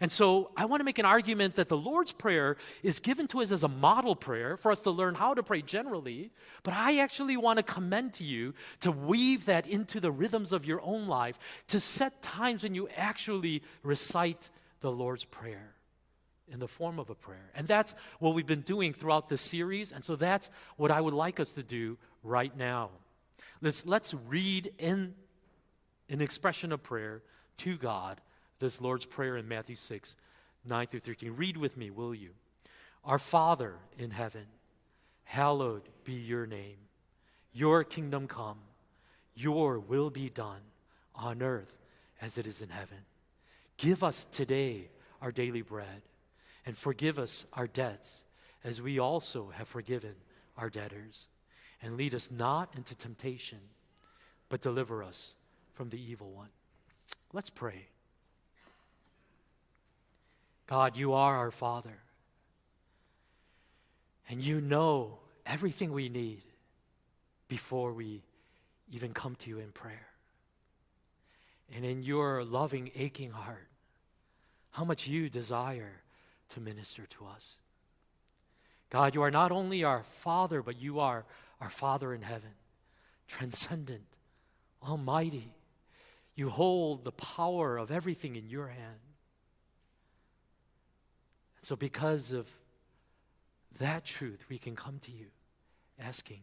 And 0.00 0.12
so 0.12 0.52
I 0.56 0.64
want 0.64 0.80
to 0.80 0.84
make 0.84 0.98
an 0.98 1.04
argument 1.04 1.54
that 1.54 1.68
the 1.68 1.76
Lord's 1.76 2.12
Prayer 2.12 2.56
is 2.82 3.00
given 3.00 3.26
to 3.28 3.40
us 3.40 3.50
as 3.50 3.64
a 3.64 3.68
model 3.68 4.14
prayer 4.14 4.56
for 4.56 4.70
us 4.70 4.82
to 4.82 4.90
learn 4.90 5.14
how 5.14 5.34
to 5.34 5.42
pray 5.42 5.60
generally, 5.60 6.30
but 6.62 6.72
I 6.74 6.98
actually 6.98 7.36
want 7.36 7.56
to 7.56 7.62
commend 7.64 8.14
to 8.14 8.24
you 8.24 8.54
to 8.80 8.92
weave 8.92 9.46
that 9.46 9.66
into 9.66 9.98
the 9.98 10.12
rhythms 10.12 10.52
of 10.52 10.64
your 10.64 10.80
own 10.82 11.08
life, 11.08 11.64
to 11.68 11.80
set 11.80 12.22
times 12.22 12.62
when 12.62 12.74
you 12.74 12.88
actually 12.96 13.62
recite 13.82 14.50
the 14.80 14.92
Lord's 14.92 15.24
Prayer 15.24 15.74
in 16.50 16.60
the 16.60 16.68
form 16.68 16.98
of 16.98 17.10
a 17.10 17.14
prayer. 17.14 17.50
And 17.54 17.66
that's 17.66 17.94
what 18.20 18.34
we've 18.34 18.46
been 18.46 18.62
doing 18.62 18.92
throughout 18.92 19.28
this 19.28 19.40
series, 19.40 19.90
and 19.90 20.04
so 20.04 20.14
that's 20.14 20.48
what 20.76 20.92
I 20.92 21.00
would 21.00 21.14
like 21.14 21.40
us 21.40 21.54
to 21.54 21.62
do 21.64 21.98
right 22.22 22.56
now. 22.56 22.90
Let's, 23.60 23.84
let's 23.84 24.14
read 24.28 24.72
in 24.78 25.14
an 26.08 26.20
expression 26.20 26.72
of 26.72 26.84
prayer 26.84 27.22
to 27.58 27.76
God 27.76 28.20
this 28.58 28.80
Lord's 28.80 29.06
Prayer 29.06 29.36
in 29.36 29.48
Matthew 29.48 29.76
6, 29.76 30.16
9 30.64 30.86
through 30.86 31.00
13. 31.00 31.34
Read 31.36 31.56
with 31.56 31.76
me, 31.76 31.90
will 31.90 32.14
you? 32.14 32.30
Our 33.04 33.18
Father 33.18 33.74
in 33.98 34.10
heaven, 34.10 34.46
hallowed 35.24 35.88
be 36.04 36.14
your 36.14 36.46
name. 36.46 36.76
Your 37.52 37.84
kingdom 37.84 38.26
come, 38.26 38.58
your 39.34 39.78
will 39.78 40.10
be 40.10 40.28
done 40.28 40.60
on 41.14 41.42
earth 41.42 41.78
as 42.20 42.38
it 42.38 42.46
is 42.46 42.62
in 42.62 42.68
heaven. 42.68 42.98
Give 43.76 44.02
us 44.02 44.24
today 44.24 44.90
our 45.22 45.32
daily 45.32 45.62
bread, 45.62 46.02
and 46.66 46.76
forgive 46.76 47.18
us 47.18 47.46
our 47.52 47.66
debts 47.66 48.24
as 48.64 48.82
we 48.82 48.98
also 48.98 49.50
have 49.54 49.68
forgiven 49.68 50.14
our 50.56 50.68
debtors. 50.68 51.28
And 51.80 51.96
lead 51.96 52.14
us 52.14 52.30
not 52.30 52.74
into 52.76 52.96
temptation, 52.96 53.60
but 54.48 54.60
deliver 54.60 55.02
us 55.02 55.36
from 55.74 55.90
the 55.90 56.00
evil 56.00 56.30
one. 56.30 56.48
Let's 57.32 57.50
pray. 57.50 57.86
God, 60.68 60.96
you 60.96 61.14
are 61.14 61.36
our 61.36 61.50
Father. 61.50 61.98
And 64.28 64.44
you 64.44 64.60
know 64.60 65.18
everything 65.46 65.92
we 65.92 66.10
need 66.10 66.42
before 67.48 67.92
we 67.92 68.22
even 68.92 69.14
come 69.14 69.34
to 69.36 69.50
you 69.50 69.58
in 69.58 69.72
prayer. 69.72 70.08
And 71.74 71.84
in 71.84 72.02
your 72.02 72.44
loving, 72.44 72.90
aching 72.94 73.30
heart, 73.30 73.68
how 74.72 74.84
much 74.84 75.08
you 75.08 75.30
desire 75.30 76.02
to 76.50 76.60
minister 76.60 77.06
to 77.06 77.26
us. 77.26 77.58
God, 78.90 79.14
you 79.14 79.22
are 79.22 79.30
not 79.30 79.50
only 79.50 79.84
our 79.84 80.02
Father, 80.02 80.62
but 80.62 80.80
you 80.80 81.00
are 81.00 81.24
our 81.60 81.70
Father 81.70 82.14
in 82.14 82.22
heaven, 82.22 82.52
transcendent, 83.26 84.06
almighty. 84.86 85.54
You 86.34 86.50
hold 86.50 87.04
the 87.04 87.12
power 87.12 87.78
of 87.78 87.90
everything 87.90 88.36
in 88.36 88.48
your 88.48 88.68
hand. 88.68 89.07
So, 91.62 91.76
because 91.76 92.32
of 92.32 92.48
that 93.78 94.04
truth, 94.04 94.44
we 94.48 94.58
can 94.58 94.76
come 94.76 94.98
to 95.00 95.10
you 95.10 95.26
asking 95.98 96.40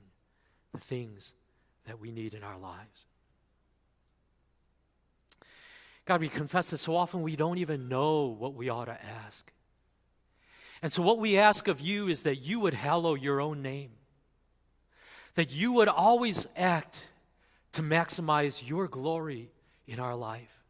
the 0.74 0.80
things 0.80 1.34
that 1.86 2.00
we 2.00 2.12
need 2.12 2.34
in 2.34 2.44
our 2.44 2.58
lives. 2.58 3.06
God, 6.06 6.22
we 6.22 6.30
confess 6.30 6.70
that 6.70 6.78
so 6.78 6.96
often 6.96 7.24
we 7.24 7.36
don't 7.36 7.58
even 7.58 7.90
know 7.90 8.26
what 8.26 8.54
we 8.54 8.70
ought 8.70 8.86
to 8.86 9.06
ask. 9.26 9.52
And 10.82 10.94
so, 10.94 11.02
what 11.02 11.18
we 11.18 11.38
ask 11.38 11.68
of 11.68 11.82
you 11.82 12.08
is 12.08 12.24
that 12.24 12.38
you 12.38 12.60
would 12.60 12.74
hallow 12.74 13.16
your 13.16 13.42
own 13.42 13.62
name, 13.62 13.92
that 15.34 15.52
you 15.52 15.74
would 15.74 15.88
always 15.88 16.48
act 16.56 17.12
to 17.72 17.82
maximize 17.82 18.68
your 18.68 18.88
glory 18.88 19.52
in 19.88 20.00
our 20.00 20.16
life 20.16 20.64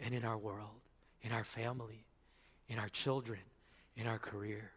and 0.00 0.14
in 0.14 0.24
our 0.24 0.38
world, 0.38 0.80
in 1.22 1.32
our 1.32 1.44
family, 1.44 2.05
in 2.68 2.78
our 2.78 2.88
children, 2.88 3.40
in 3.96 4.06
our 4.06 4.18
career. 4.18 4.72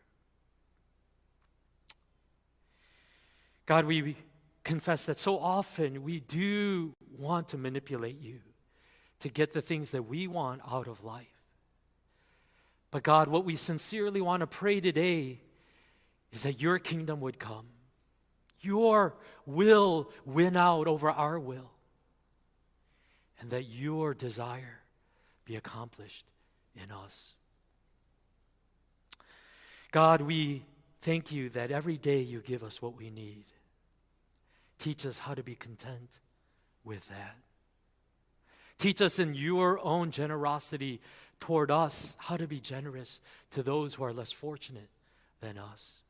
God, 3.66 3.86
we 3.86 4.16
confess 4.64 5.06
that 5.06 5.20
so 5.20 5.38
often 5.40 6.04
we 6.04 6.20
do 6.20 6.96
want 7.18 7.50
to 7.50 7.58
manipulate 7.58 8.20
you 8.20 8.40
to 9.20 9.30
get 9.30 9.52
the 9.52 9.62
things 9.62 9.92
that 9.92 10.04
we 10.04 10.28
want 10.28 10.62
out 10.70 10.88
of 10.88 11.04
life. 11.04 11.28
But 12.92 13.04
God, 13.04 13.28
what 13.28 13.46
we 13.46 13.56
sincerely 13.56 14.22
want 14.22 14.42
to 14.42 14.48
pray 14.48 14.80
today 14.80 15.42
is 16.32 16.44
that 16.44 16.62
your 16.62 16.80
kingdom 16.80 17.20
would 17.22 17.40
come. 17.40 17.68
Your 18.62 19.16
will 19.46 20.12
win 20.26 20.58
out 20.58 20.88
over 20.88 21.10
our 21.10 21.40
will. 21.40 21.72
And 23.40 23.52
that 23.52 23.64
your 23.64 24.14
desire 24.14 24.82
be 25.46 25.56
accomplished 25.56 26.26
in 26.76 26.92
us. 26.92 27.36
God, 29.92 30.22
we 30.22 30.64
thank 31.02 31.32
you 31.32 31.50
that 31.50 31.72
every 31.72 31.98
day 31.98 32.22
you 32.22 32.42
give 32.42 32.64
us 32.64 32.82
what 32.82 32.96
we 32.96 33.10
need. 33.10 33.46
Teach 34.78 35.06
us 35.06 35.20
how 35.20 35.34
to 35.34 35.44
be 35.44 35.56
content 35.56 36.20
with 36.84 37.08
that. 37.10 37.36
Teach 38.78 39.02
us 39.02 39.20
in 39.20 39.34
your 39.34 39.84
own 39.84 40.12
generosity 40.12 41.02
toward 41.40 41.72
us 41.72 42.16
how 42.20 42.38
to 42.38 42.48
be 42.48 42.60
generous 42.60 43.20
to 43.52 43.64
those 43.64 43.96
who 43.96 44.04
are 44.04 44.14
less 44.14 44.32
fortunate 44.32 44.90
than 45.42 45.58
us. 45.58 46.02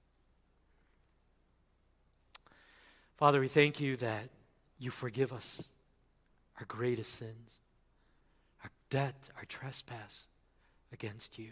Father, 3.17 3.39
we 3.39 3.47
thank 3.47 3.79
you 3.79 3.95
that 3.97 4.29
you 4.77 4.91
forgive 4.91 5.33
us 5.33 5.69
our 6.59 6.65
greatest 6.67 7.13
sins, 7.13 7.59
our 8.63 8.71
debt, 8.89 9.29
our 9.37 9.45
trespass 9.45 10.27
against 10.91 11.37
you. 11.37 11.51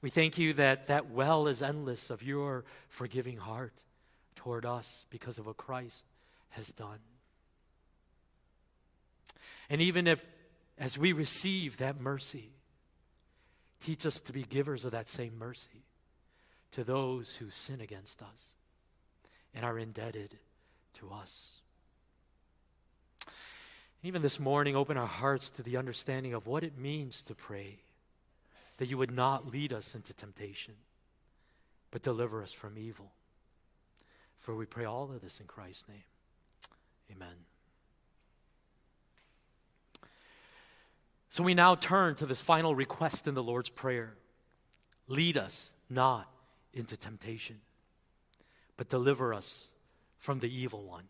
We 0.00 0.10
thank 0.10 0.38
you 0.38 0.52
that 0.54 0.86
that 0.86 1.10
well 1.10 1.48
is 1.48 1.62
endless 1.62 2.10
of 2.10 2.22
your 2.22 2.64
forgiving 2.88 3.38
heart 3.38 3.82
toward 4.36 4.64
us 4.64 5.06
because 5.10 5.38
of 5.38 5.46
what 5.46 5.56
Christ 5.56 6.04
has 6.50 6.68
done. 6.68 7.00
And 9.68 9.80
even 9.80 10.06
if, 10.06 10.26
as 10.78 10.96
we 10.96 11.12
receive 11.12 11.78
that 11.78 12.00
mercy, 12.00 12.50
teach 13.80 14.06
us 14.06 14.20
to 14.20 14.32
be 14.32 14.42
givers 14.42 14.84
of 14.84 14.92
that 14.92 15.08
same 15.08 15.36
mercy 15.36 15.84
to 16.72 16.84
those 16.84 17.36
who 17.36 17.50
sin 17.50 17.80
against 17.80 18.22
us 18.22 18.44
and 19.54 19.64
are 19.64 19.78
indebted 19.78 20.38
to 20.94 21.10
us. 21.10 21.60
Even 24.04 24.22
this 24.22 24.38
morning, 24.38 24.76
open 24.76 24.96
our 24.96 25.06
hearts 25.06 25.50
to 25.50 25.62
the 25.62 25.76
understanding 25.76 26.32
of 26.32 26.46
what 26.46 26.62
it 26.62 26.78
means 26.78 27.22
to 27.24 27.34
pray 27.34 27.80
that 28.78 28.88
you 28.88 28.96
would 28.96 29.10
not 29.10 29.52
lead 29.52 29.72
us 29.72 29.94
into 29.94 30.14
temptation, 30.14 30.74
but 31.90 32.02
deliver 32.02 32.42
us 32.42 32.52
from 32.52 32.78
evil. 32.78 33.12
For 34.36 34.54
we 34.54 34.66
pray 34.66 34.84
all 34.84 35.10
of 35.12 35.20
this 35.20 35.40
in 35.40 35.46
Christ's 35.46 35.88
name. 35.88 36.04
Amen. 37.12 37.34
So 41.28 41.42
we 41.42 41.54
now 41.54 41.74
turn 41.74 42.14
to 42.16 42.26
this 42.26 42.40
final 42.40 42.74
request 42.74 43.26
in 43.26 43.34
the 43.34 43.42
Lord's 43.42 43.68
Prayer 43.68 44.14
Lead 45.10 45.38
us 45.38 45.72
not 45.88 46.30
into 46.74 46.94
temptation, 46.94 47.56
but 48.76 48.90
deliver 48.90 49.32
us 49.32 49.68
from 50.18 50.40
the 50.40 50.54
evil 50.54 50.82
one. 50.82 51.04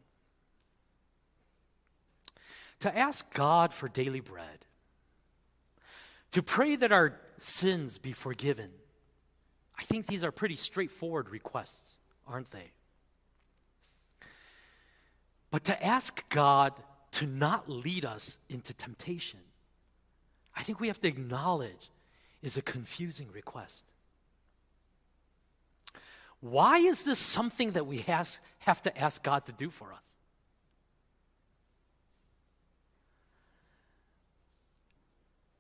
To 2.81 2.97
ask 2.97 3.35
God 3.35 3.75
for 3.75 3.89
daily 3.89 4.21
bread, 4.21 4.65
to 6.31 6.45
pray 6.45 6.77
that 6.77 6.93
our 6.93 7.19
sins 7.43 7.99
be 7.99 8.13
forgiven. 8.13 8.71
I 9.79 9.83
think 9.85 10.07
these 10.07 10.25
are 10.25 10.33
pretty 10.33 10.57
straightforward 10.57 11.29
requests, 11.31 11.99
aren't 12.27 12.51
they? 12.51 12.73
But 15.51 15.65
to 15.65 15.85
ask 15.85 16.29
God 16.29 16.75
to 17.13 17.27
not 17.27 17.69
lead 17.69 18.05
us 18.05 18.39
into 18.49 18.75
temptation, 18.75 19.41
I 20.57 20.63
think 20.63 20.81
we 20.81 20.89
have 20.89 21.01
to 21.01 21.09
acknowledge 21.09 21.91
is 22.43 22.57
a 22.57 22.63
confusing 22.63 23.29
request. 23.33 23.85
Why 26.41 26.79
is 26.79 27.05
this 27.05 27.19
something 27.19 27.73
that 27.73 27.87
we 27.87 27.99
has, 27.99 28.39
have 28.61 28.83
to 28.83 28.99
ask 28.99 29.23
God 29.23 29.47
to 29.47 29.53
do 29.53 29.71
for 29.71 29.93
us? 29.93 30.15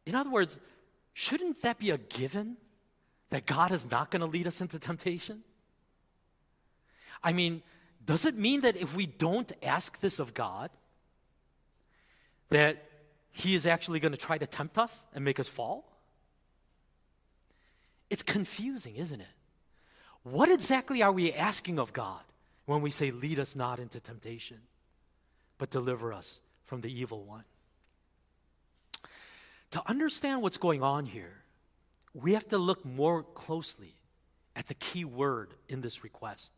In 0.07 0.15
other 0.15 0.31
words, 0.31 0.59
shouldn't 1.19 1.63
that 1.63 1.81
be 1.81 1.91
a 1.91 1.99
given 1.99 2.57
that 3.31 3.45
God 3.45 3.73
is 3.73 3.91
not 3.91 4.13
going 4.13 4.21
to 4.21 4.27
lead 4.27 4.47
us 4.47 4.61
into 4.61 4.79
temptation? 4.79 5.43
I 7.25 7.33
mean, 7.33 7.61
does 8.07 8.25
it 8.25 8.37
mean 8.37 8.61
that 8.61 8.77
if 8.77 8.95
we 8.95 9.07
don't 9.07 9.51
ask 9.61 9.99
this 9.99 10.21
of 10.21 10.33
God, 10.33 10.71
that 12.51 12.85
He 13.33 13.57
is 13.57 13.67
actually 13.67 13.99
going 13.99 14.13
to 14.13 14.19
try 14.19 14.39
to 14.39 14.47
tempt 14.47 14.79
us 14.79 15.09
and 15.13 15.25
make 15.25 15.41
us 15.41 15.49
fall? 15.49 15.91
It's 18.11 18.23
confusing, 18.23 18.95
isn't 18.95 19.21
it? 19.21 19.27
What 20.23 20.49
exactly 20.49 21.03
are 21.03 21.11
we 21.11 21.33
asking 21.33 21.81
of 21.81 21.93
God 21.93 22.23
when 22.67 22.81
we 22.81 22.91
say, 22.91 23.11
Lead 23.11 23.41
us 23.41 23.57
not 23.57 23.81
into 23.81 23.99
temptation, 23.99 24.59
but 25.59 25.69
deliver 25.69 26.13
us 26.13 26.41
from 26.65 26.81
the 26.81 26.97
evil 26.97 27.25
one? 27.25 27.43
To 29.73 29.83
understand 29.87 30.43
what's 30.43 30.57
going 30.57 30.83
on 30.83 31.07
here, 31.07 31.43
we 32.15 32.33
have 32.33 32.49
to 32.49 32.59
look 32.59 32.85
more 32.85 33.23
closely 33.23 33.95
at 34.57 34.67
the 34.67 34.75
key 34.75 35.05
word 35.05 35.55
in 35.69 35.83
this 35.83 36.03
request. 36.03 36.55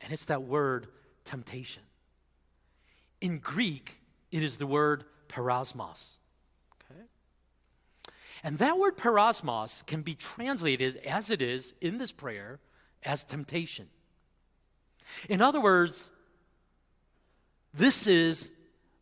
And 0.00 0.12
it's 0.12 0.26
that 0.26 0.42
word 0.42 0.86
temptation. 1.24 1.82
In 3.20 3.38
Greek, 3.38 4.00
it 4.30 4.42
is 4.42 4.56
the 4.56 4.66
word 4.66 5.04
peirasmos. 5.28 6.16
Okay? 6.90 7.02
And 8.42 8.58
that 8.58 8.78
word 8.78 8.96
peirasmos 8.96 9.84
can 9.86 10.02
be 10.02 10.14
translated 10.14 10.96
as 10.98 11.30
it 11.30 11.42
is 11.42 11.74
in 11.80 11.98
this 11.98 12.12
prayer 12.12 12.60
as 13.04 13.24
temptation. 13.24 13.88
In 15.28 15.42
other 15.42 15.60
words, 15.60 16.10
this 17.74 18.06
is 18.06 18.50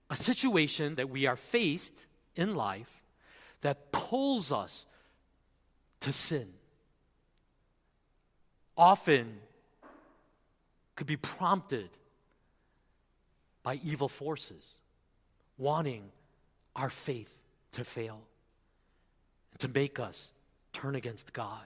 a 0.09 0.17
situation 0.17 0.97
that 0.97 1.11
we 1.11 1.27
are 1.27 1.37
faced 1.37 2.07
in 2.35 2.55
life 2.55 3.00
that 3.61 3.93
pulls 3.93 4.53
us 4.53 4.87
to 6.01 6.13
sin. 6.13 6.49
Often 8.77 9.39
could 10.97 11.07
be 11.07 11.17
prompted 11.17 11.91
by 13.63 13.79
evil 13.85 14.09
forces 14.09 14.81
wanting 15.59 16.11
our 16.75 16.91
faith 16.91 17.39
to 17.73 17.85
fail, 17.85 18.23
and 19.53 19.61
to 19.61 19.69
make 19.69 20.01
us 20.01 20.33
turn 20.73 20.95
against 20.95 21.33
God. 21.33 21.65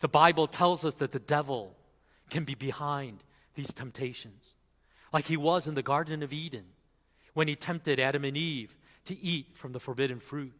The 0.00 0.08
Bible 0.08 0.46
tells 0.46 0.84
us 0.84 0.94
that 0.94 1.12
the 1.12 1.18
devil 1.18 1.76
can 2.30 2.44
be 2.44 2.54
behind 2.54 3.22
these 3.54 3.72
temptations, 3.72 4.54
like 5.12 5.26
he 5.26 5.36
was 5.36 5.66
in 5.66 5.74
the 5.74 5.82
Garden 5.82 6.22
of 6.22 6.32
Eden 6.32 6.64
when 7.34 7.48
he 7.48 7.54
tempted 7.54 8.00
Adam 8.00 8.24
and 8.24 8.36
Eve 8.36 8.74
to 9.06 9.18
eat 9.20 9.48
from 9.54 9.72
the 9.72 9.80
forbidden 9.80 10.20
fruit. 10.20 10.52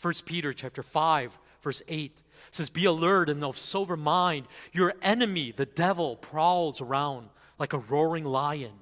1 0.00 0.14
Peter 0.24 0.52
chapter 0.52 0.82
5 0.82 1.38
verse 1.60 1.82
8 1.86 2.22
says 2.50 2.70
be 2.70 2.84
alert 2.86 3.28
and 3.28 3.44
of 3.44 3.56
sober 3.56 3.96
mind 3.96 4.46
your 4.72 4.94
enemy 5.02 5.52
the 5.52 5.66
devil 5.66 6.16
prowls 6.16 6.80
around 6.80 7.28
like 7.58 7.72
a 7.72 7.78
roaring 7.78 8.24
lion 8.24 8.72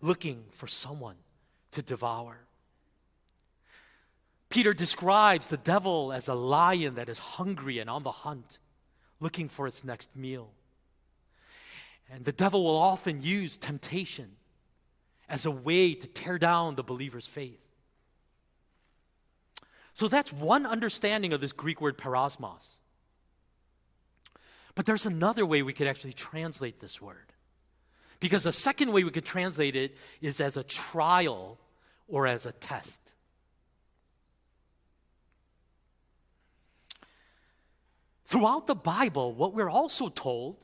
looking 0.00 0.44
for 0.50 0.66
someone 0.66 1.16
to 1.72 1.82
devour. 1.82 2.38
Peter 4.48 4.74
describes 4.74 5.46
the 5.46 5.56
devil 5.56 6.12
as 6.12 6.28
a 6.28 6.34
lion 6.34 6.94
that 6.94 7.08
is 7.08 7.18
hungry 7.18 7.78
and 7.78 7.88
on 7.88 8.02
the 8.02 8.12
hunt 8.12 8.58
looking 9.20 9.48
for 9.48 9.66
its 9.66 9.82
next 9.84 10.14
meal. 10.14 10.50
And 12.10 12.24
the 12.24 12.32
devil 12.32 12.62
will 12.64 12.76
often 12.76 13.22
use 13.22 13.56
temptation 13.56 14.32
as 15.28 15.46
a 15.46 15.50
way 15.50 15.94
to 15.94 16.06
tear 16.06 16.38
down 16.38 16.74
the 16.74 16.82
believer's 16.82 17.26
faith. 17.26 17.71
So 19.92 20.08
that's 20.08 20.32
one 20.32 20.66
understanding 20.66 21.32
of 21.32 21.40
this 21.40 21.52
Greek 21.52 21.80
word 21.80 21.98
peirasmos. 21.98 22.78
But 24.74 24.86
there's 24.86 25.06
another 25.06 25.44
way 25.44 25.62
we 25.62 25.72
could 25.72 25.86
actually 25.86 26.14
translate 26.14 26.80
this 26.80 27.00
word. 27.00 27.32
Because 28.20 28.44
the 28.44 28.52
second 28.52 28.92
way 28.92 29.04
we 29.04 29.10
could 29.10 29.24
translate 29.24 29.76
it 29.76 29.96
is 30.20 30.40
as 30.40 30.56
a 30.56 30.62
trial 30.62 31.58
or 32.08 32.26
as 32.26 32.46
a 32.46 32.52
test. 32.52 33.14
Throughout 38.24 38.66
the 38.66 38.74
Bible, 38.74 39.34
what 39.34 39.52
we're 39.52 39.68
also 39.68 40.08
told 40.08 40.56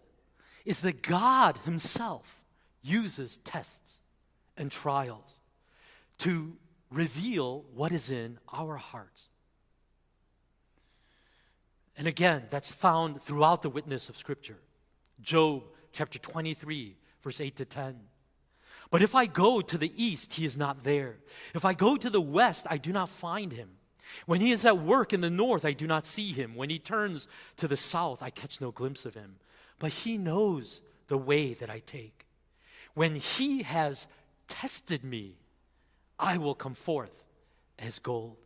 is 0.65 0.81
that 0.81 1.03
God 1.03 1.59
Himself 1.65 2.43
uses 2.83 3.37
tests 3.39 4.01
and 4.57 4.71
trials 4.71 5.39
to 6.19 6.57
reveal 6.91 7.65
what 7.75 7.93
is 7.93 8.11
in 8.11 8.39
our 8.53 8.77
hearts. 8.77 9.29
And 11.97 12.07
again, 12.07 12.45
that's 12.51 12.73
found 12.73 13.21
throughout 13.21 13.63
the 13.63 13.69
witness 13.69 14.09
of 14.09 14.17
Scripture. 14.17 14.59
Job 15.21 15.65
chapter 15.93 16.19
23, 16.19 16.97
verse 17.23 17.41
8 17.41 17.57
to 17.57 17.65
10. 17.65 17.97
But 18.91 19.03
if 19.03 19.15
I 19.15 19.27
go 19.27 19.61
to 19.61 19.77
the 19.77 19.93
east, 20.03 20.35
he 20.35 20.45
is 20.45 20.57
not 20.57 20.85
there. 20.85 21.17
If 21.55 21.65
I 21.65 21.75
go 21.75 21.97
to 21.97 22.09
the 22.09 22.21
west, 22.21 22.67
I 22.71 22.79
do 22.79 22.93
not 22.93 23.09
find 23.09 23.53
him. 23.53 23.71
When 24.25 24.41
he 24.41 24.53
is 24.53 24.65
at 24.65 24.79
work 24.79 25.13
in 25.13 25.21
the 25.21 25.29
north, 25.29 25.65
I 25.65 25.73
do 25.73 25.87
not 25.87 26.07
see 26.07 26.33
him. 26.33 26.55
When 26.55 26.71
he 26.71 26.79
turns 26.79 27.29
to 27.57 27.69
the 27.69 27.77
south, 27.77 28.23
I 28.23 28.31
catch 28.31 28.61
no 28.61 28.71
glimpse 28.71 29.05
of 29.05 29.15
him. 29.15 29.37
But 29.79 29.91
he 29.91 30.17
knows 30.17 30.81
the 31.09 31.19
way 31.19 31.53
that 31.55 31.69
I 31.69 31.81
take. 31.81 32.27
When 32.95 33.17
he 33.17 33.63
has 33.63 34.07
tested 34.47 35.05
me, 35.05 35.37
I 36.19 36.39
will 36.39 36.55
come 36.55 36.75
forth 36.75 37.25
as 37.79 37.99
gold. 37.99 38.37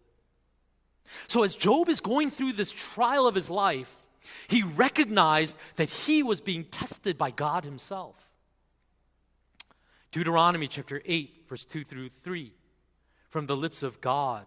So, 1.28 1.42
as 1.42 1.54
Job 1.54 1.88
is 1.88 2.00
going 2.00 2.30
through 2.30 2.52
this 2.52 2.72
trial 2.72 3.26
of 3.26 3.34
his 3.34 3.50
life, 3.50 3.94
he 4.48 4.62
recognized 4.62 5.56
that 5.76 5.90
he 5.90 6.22
was 6.22 6.40
being 6.40 6.64
tested 6.64 7.18
by 7.18 7.30
God 7.30 7.64
himself. 7.64 8.30
Deuteronomy 10.10 10.68
chapter 10.68 11.02
8, 11.04 11.44
verse 11.48 11.64
2 11.64 11.84
through 11.84 12.08
3, 12.10 12.52
from 13.28 13.46
the 13.46 13.56
lips 13.56 13.82
of 13.82 14.00
God. 14.00 14.46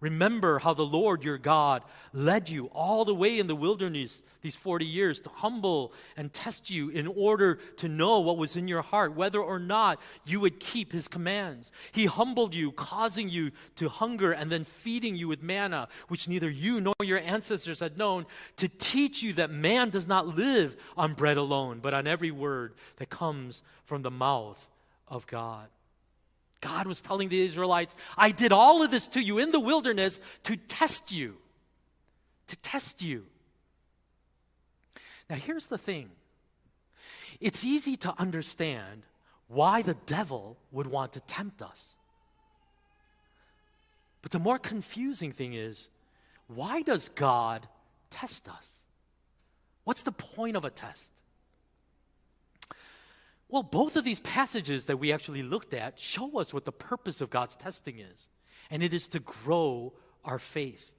Remember 0.00 0.60
how 0.60 0.74
the 0.74 0.84
Lord 0.84 1.24
your 1.24 1.38
God 1.38 1.82
led 2.12 2.48
you 2.48 2.66
all 2.66 3.04
the 3.04 3.14
way 3.14 3.40
in 3.40 3.48
the 3.48 3.56
wilderness 3.56 4.22
these 4.42 4.54
40 4.54 4.86
years 4.86 5.20
to 5.22 5.30
humble 5.30 5.92
and 6.16 6.32
test 6.32 6.70
you 6.70 6.88
in 6.88 7.08
order 7.08 7.56
to 7.78 7.88
know 7.88 8.20
what 8.20 8.36
was 8.36 8.56
in 8.56 8.68
your 8.68 8.82
heart, 8.82 9.16
whether 9.16 9.40
or 9.40 9.58
not 9.58 10.00
you 10.24 10.38
would 10.38 10.60
keep 10.60 10.92
his 10.92 11.08
commands. 11.08 11.72
He 11.90 12.06
humbled 12.06 12.54
you, 12.54 12.70
causing 12.70 13.28
you 13.28 13.50
to 13.74 13.88
hunger 13.88 14.30
and 14.30 14.52
then 14.52 14.62
feeding 14.62 15.16
you 15.16 15.26
with 15.26 15.42
manna, 15.42 15.88
which 16.06 16.28
neither 16.28 16.48
you 16.48 16.80
nor 16.80 16.94
your 17.02 17.18
ancestors 17.18 17.80
had 17.80 17.98
known, 17.98 18.24
to 18.56 18.68
teach 18.68 19.20
you 19.24 19.32
that 19.32 19.50
man 19.50 19.90
does 19.90 20.06
not 20.06 20.28
live 20.28 20.76
on 20.96 21.14
bread 21.14 21.36
alone, 21.36 21.80
but 21.82 21.92
on 21.92 22.06
every 22.06 22.30
word 22.30 22.74
that 22.98 23.10
comes 23.10 23.62
from 23.84 24.02
the 24.02 24.12
mouth 24.12 24.68
of 25.08 25.26
God. 25.26 25.66
God 26.60 26.86
was 26.86 27.00
telling 27.00 27.28
the 27.28 27.40
Israelites, 27.40 27.94
I 28.16 28.30
did 28.30 28.52
all 28.52 28.82
of 28.82 28.90
this 28.90 29.06
to 29.08 29.20
you 29.20 29.38
in 29.38 29.52
the 29.52 29.60
wilderness 29.60 30.20
to 30.44 30.56
test 30.56 31.12
you. 31.12 31.36
To 32.48 32.56
test 32.56 33.02
you. 33.02 33.26
Now, 35.30 35.36
here's 35.36 35.66
the 35.66 35.78
thing 35.78 36.10
it's 37.40 37.64
easy 37.64 37.96
to 37.98 38.14
understand 38.18 39.02
why 39.46 39.82
the 39.82 39.96
devil 40.06 40.58
would 40.72 40.86
want 40.86 41.12
to 41.12 41.20
tempt 41.20 41.62
us. 41.62 41.94
But 44.22 44.32
the 44.32 44.38
more 44.38 44.58
confusing 44.58 45.32
thing 45.32 45.54
is, 45.54 45.90
why 46.48 46.82
does 46.82 47.08
God 47.08 47.66
test 48.10 48.48
us? 48.48 48.82
What's 49.84 50.02
the 50.02 50.12
point 50.12 50.56
of 50.56 50.64
a 50.64 50.70
test? 50.70 51.12
Well, 53.48 53.62
both 53.62 53.96
of 53.96 54.04
these 54.04 54.20
passages 54.20 54.84
that 54.86 54.98
we 54.98 55.12
actually 55.12 55.42
looked 55.42 55.72
at 55.72 55.98
show 55.98 56.38
us 56.38 56.52
what 56.52 56.64
the 56.64 56.72
purpose 56.72 57.20
of 57.20 57.30
God's 57.30 57.56
testing 57.56 57.98
is, 57.98 58.28
and 58.70 58.82
it 58.82 58.92
is 58.92 59.08
to 59.08 59.20
grow 59.20 59.94
our 60.24 60.38
faith. 60.38 60.92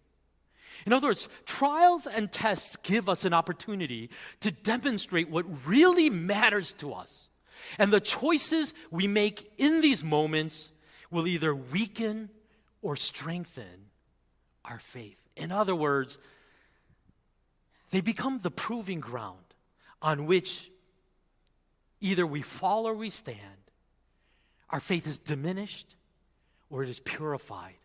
In 0.85 0.93
other 0.93 1.07
words, 1.07 1.29
trials 1.45 2.07
and 2.07 2.31
tests 2.31 2.75
give 2.77 3.09
us 3.09 3.25
an 3.25 3.33
opportunity 3.33 4.09
to 4.39 4.51
demonstrate 4.51 5.29
what 5.29 5.45
really 5.67 6.09
matters 6.09 6.73
to 6.73 6.93
us. 6.93 7.29
And 7.77 7.91
the 7.91 7.99
choices 7.99 8.73
we 8.89 9.07
make 9.07 9.51
in 9.57 9.81
these 9.81 10.03
moments 10.03 10.71
will 11.11 11.27
either 11.27 11.53
weaken 11.53 12.29
or 12.81 12.95
strengthen 12.95 13.89
our 14.63 14.79
faith. 14.79 15.27
In 15.35 15.51
other 15.51 15.75
words, 15.75 16.17
they 17.91 18.01
become 18.01 18.39
the 18.39 18.51
proving 18.51 18.99
ground 18.99 19.53
on 20.01 20.25
which 20.25 20.71
either 22.01 22.25
we 22.25 22.41
fall 22.41 22.87
or 22.87 22.93
we 22.93 23.09
stand. 23.09 23.37
Our 24.69 24.79
faith 24.79 25.07
is 25.07 25.17
diminished 25.17 25.95
or 26.69 26.83
it 26.83 26.89
is 26.89 26.99
purified 26.99 27.77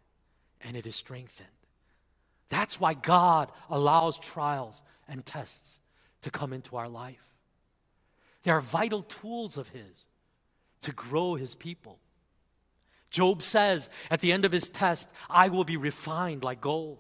and 0.61 0.77
it 0.77 0.87
is 0.87 0.96
strengthened. 0.96 1.48
That's 2.48 2.79
why 2.79 2.94
God 2.94 3.50
allows 3.70 4.18
trials 4.18 4.83
and 5.09 5.24
tests 5.24 5.81
to 6.22 6.31
come 6.31 6.53
into 6.53 6.77
our 6.77 6.88
life. 6.88 7.35
They 8.42 8.50
are 8.50 8.61
vital 8.61 9.03
tools 9.03 9.57
of 9.57 9.70
His 9.70 10.07
to 10.83 10.92
grow 10.92 11.35
His 11.35 11.55
people. 11.55 11.98
Job 13.14 13.42
says 13.42 13.88
at 14.11 14.20
the 14.20 14.33
end 14.33 14.44
of 14.44 14.50
his 14.50 14.68
test, 14.68 15.09
I 15.31 15.48
will 15.48 15.62
be 15.62 15.77
refined 15.77 16.42
like 16.42 16.61
gold. 16.61 16.98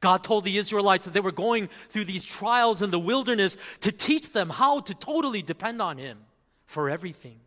God 0.00 0.24
told 0.24 0.44
the 0.44 0.58
Israelites 0.58 1.04
that 1.04 1.14
they 1.14 1.20
were 1.20 1.32
going 1.32 1.68
through 1.88 2.04
these 2.06 2.24
trials 2.24 2.82
in 2.82 2.90
the 2.90 2.98
wilderness 2.98 3.56
to 3.80 3.92
teach 3.92 4.32
them 4.32 4.50
how 4.50 4.80
to 4.80 4.94
totally 4.94 5.42
depend 5.42 5.82
on 5.82 5.98
Him 5.98 6.18
for 6.66 6.88
everything. 6.88 7.40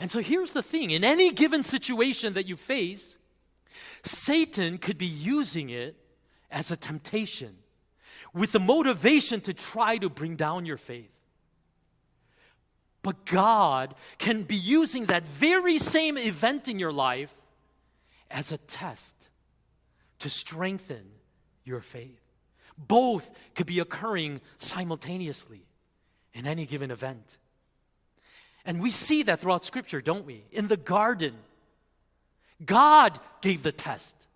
And 0.00 0.10
so 0.10 0.20
here's 0.20 0.52
the 0.52 0.62
thing 0.62 0.90
in 0.90 1.04
any 1.04 1.32
given 1.32 1.62
situation 1.62 2.34
that 2.34 2.46
you 2.46 2.56
face, 2.56 3.18
Satan 4.02 4.78
could 4.78 4.98
be 4.98 5.06
using 5.06 5.70
it 5.70 5.96
as 6.50 6.70
a 6.70 6.76
temptation 6.76 7.56
with 8.32 8.52
the 8.52 8.60
motivation 8.60 9.40
to 9.42 9.52
try 9.52 9.98
to 9.98 10.08
bring 10.08 10.36
down 10.36 10.66
your 10.66 10.76
faith. 10.76 11.14
But 13.02 13.24
God 13.26 13.94
can 14.18 14.42
be 14.42 14.56
using 14.56 15.06
that 15.06 15.26
very 15.26 15.78
same 15.78 16.18
event 16.18 16.68
in 16.68 16.78
your 16.78 16.92
life 16.92 17.34
as 18.30 18.52
a 18.52 18.58
test 18.58 19.28
to 20.20 20.28
strengthen 20.28 21.10
your 21.64 21.80
faith. 21.80 22.20
Both 22.76 23.30
could 23.54 23.66
be 23.66 23.80
occurring 23.80 24.40
simultaneously 24.58 25.62
in 26.32 26.46
any 26.46 26.66
given 26.66 26.90
event. 26.90 27.38
And 28.64 28.80
we 28.80 28.90
see 28.90 29.22
that 29.24 29.40
throughout 29.40 29.64
Scripture, 29.64 30.00
don't 30.00 30.26
we? 30.26 30.44
In 30.52 30.68
the 30.68 30.76
garden, 30.76 31.34
God 32.64 33.18
gave 33.40 33.62
the 33.62 33.72
test 33.72 34.26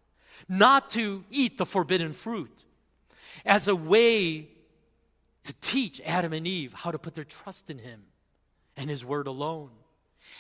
not 0.49 0.91
to 0.91 1.25
eat 1.31 1.59
the 1.59 1.67
forbidden 1.67 2.13
fruit 2.13 2.65
as 3.45 3.69
a 3.69 3.77
way 3.77 4.49
to 5.45 5.55
teach 5.61 6.01
Adam 6.05 6.33
and 6.33 6.47
Eve 6.47 6.73
how 6.73 6.91
to 6.91 6.99
put 6.99 7.15
their 7.15 7.25
trust 7.25 7.71
in 7.71 7.79
Him 7.79 8.03
and 8.77 8.89
His 8.89 9.05
Word 9.05 9.27
alone. 9.27 9.71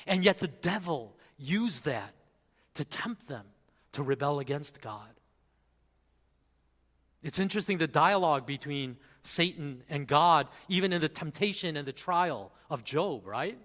And 0.06 0.24
yet 0.24 0.38
the 0.38 0.48
devil 0.48 1.14
used 1.38 1.84
that 1.84 2.14
to 2.74 2.84
tempt 2.84 3.28
them 3.28 3.44
to 3.92 4.02
rebel 4.02 4.38
against 4.38 4.80
God. 4.80 5.10
It's 7.22 7.38
interesting 7.38 7.78
the 7.78 7.86
dialogue 7.86 8.46
between 8.46 8.96
Satan 9.22 9.84
and 9.88 10.06
God, 10.06 10.48
even 10.68 10.92
in 10.92 11.00
the 11.00 11.08
temptation 11.08 11.76
and 11.76 11.86
the 11.86 11.92
trial 11.92 12.52
of 12.68 12.84
Job, 12.84 13.26
right? 13.26 13.58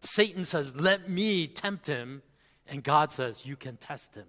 Satan 0.00 0.44
says, 0.44 0.74
Let 0.74 1.08
me 1.08 1.46
tempt 1.46 1.86
him. 1.86 2.22
And 2.68 2.82
God 2.82 3.12
says, 3.12 3.46
You 3.46 3.56
can 3.56 3.76
test 3.76 4.16
him. 4.16 4.26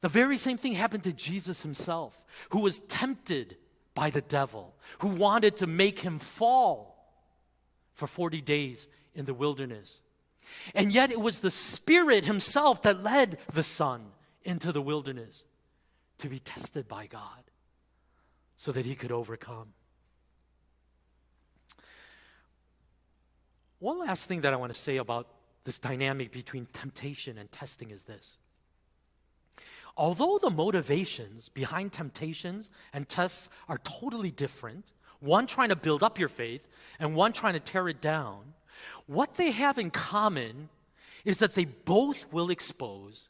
The 0.00 0.08
very 0.08 0.38
same 0.38 0.56
thing 0.56 0.72
happened 0.72 1.04
to 1.04 1.12
Jesus 1.12 1.62
himself, 1.62 2.24
who 2.50 2.60
was 2.60 2.78
tempted 2.80 3.56
by 3.94 4.10
the 4.10 4.22
devil, 4.22 4.74
who 5.00 5.08
wanted 5.08 5.58
to 5.58 5.66
make 5.66 6.00
him 6.00 6.18
fall 6.18 6.92
for 7.94 8.06
40 8.06 8.40
days 8.40 8.88
in 9.14 9.26
the 9.26 9.34
wilderness. 9.34 10.00
And 10.74 10.92
yet 10.92 11.10
it 11.10 11.20
was 11.20 11.40
the 11.40 11.50
Spirit 11.50 12.24
Himself 12.24 12.82
that 12.82 13.02
led 13.02 13.38
the 13.52 13.62
Son 13.62 14.06
into 14.42 14.72
the 14.72 14.82
wilderness 14.82 15.44
to 16.18 16.28
be 16.28 16.38
tested 16.38 16.88
by 16.88 17.06
God 17.06 17.50
so 18.56 18.72
that 18.72 18.86
He 18.86 18.94
could 18.94 19.12
overcome. 19.12 19.74
One 23.78 23.98
last 23.98 24.26
thing 24.26 24.42
that 24.42 24.52
I 24.52 24.56
want 24.56 24.72
to 24.72 24.78
say 24.78 24.98
about 24.98 25.26
this 25.64 25.78
dynamic 25.78 26.30
between 26.30 26.66
temptation 26.66 27.38
and 27.38 27.50
testing 27.50 27.90
is 27.90 28.04
this. 28.04 28.38
Although 29.96 30.38
the 30.38 30.50
motivations 30.50 31.48
behind 31.48 31.92
temptations 31.92 32.70
and 32.92 33.08
tests 33.08 33.50
are 33.68 33.78
totally 33.78 34.30
different, 34.30 34.92
one 35.20 35.46
trying 35.46 35.68
to 35.68 35.76
build 35.76 36.02
up 36.02 36.18
your 36.18 36.28
faith 36.28 36.66
and 36.98 37.14
one 37.14 37.32
trying 37.32 37.54
to 37.54 37.60
tear 37.60 37.88
it 37.88 38.00
down, 38.00 38.54
what 39.06 39.34
they 39.34 39.50
have 39.50 39.78
in 39.78 39.90
common 39.90 40.68
is 41.24 41.38
that 41.38 41.54
they 41.54 41.64
both 41.64 42.32
will 42.32 42.50
expose 42.50 43.28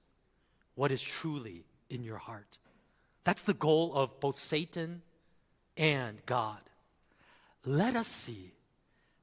what 0.75 0.92
is 0.92 1.03
truly 1.03 1.64
in 1.90 2.03
your 2.03 2.18
heart. 2.18 2.59
That's 3.24 3.42
the 3.42 3.54
goal 3.54 3.94
of 3.94 4.18
both 4.20 4.37
Satan 4.37 5.02
and 5.76 6.24
God. 6.26 6.61
Let 7.64 7.94
us 7.94 8.08
see 8.08 8.52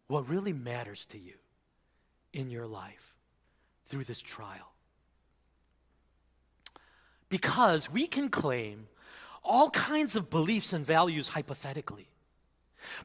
what 0.07 0.29
really 0.29 0.53
matters 0.53 1.05
to 1.07 1.19
you 1.19 1.33
in 2.33 2.49
your 2.49 2.67
life 2.67 3.13
through 3.85 4.05
this 4.05 4.21
trial. 4.21 4.73
Because 7.27 7.91
we 7.91 8.07
can 8.07 8.29
claim 8.29 8.87
all 9.43 9.69
kinds 9.69 10.15
of 10.15 10.29
beliefs 10.29 10.73
and 10.73 10.85
values 10.85 11.29
hypothetically. 11.29 12.07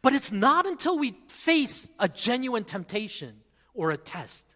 But 0.03 0.15
it's 0.15 0.31
not 0.31 0.67
until 0.67 0.99
we 0.99 1.15
face 1.29 1.89
a 1.99 2.09
genuine 2.09 2.65
temptation 2.65 3.41
or 3.75 3.91
a 3.91 3.97
test 3.97 4.55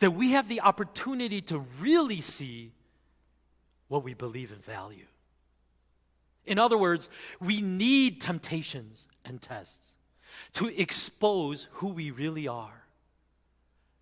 that 0.00 0.12
we 0.12 0.32
have 0.32 0.48
the 0.48 0.60
opportunity 0.60 1.40
to 1.42 1.60
really 1.80 2.20
see 2.20 2.72
what 3.88 4.04
we 4.04 4.14
believe 4.14 4.52
and 4.52 4.62
value. 4.62 5.06
In 6.48 6.58
other 6.58 6.78
words, 6.78 7.08
we 7.40 7.60
need 7.60 8.20
temptations 8.20 9.06
and 9.24 9.40
tests 9.40 9.96
to 10.54 10.68
expose 10.80 11.68
who 11.72 11.88
we 11.88 12.10
really 12.10 12.48
are 12.48 12.84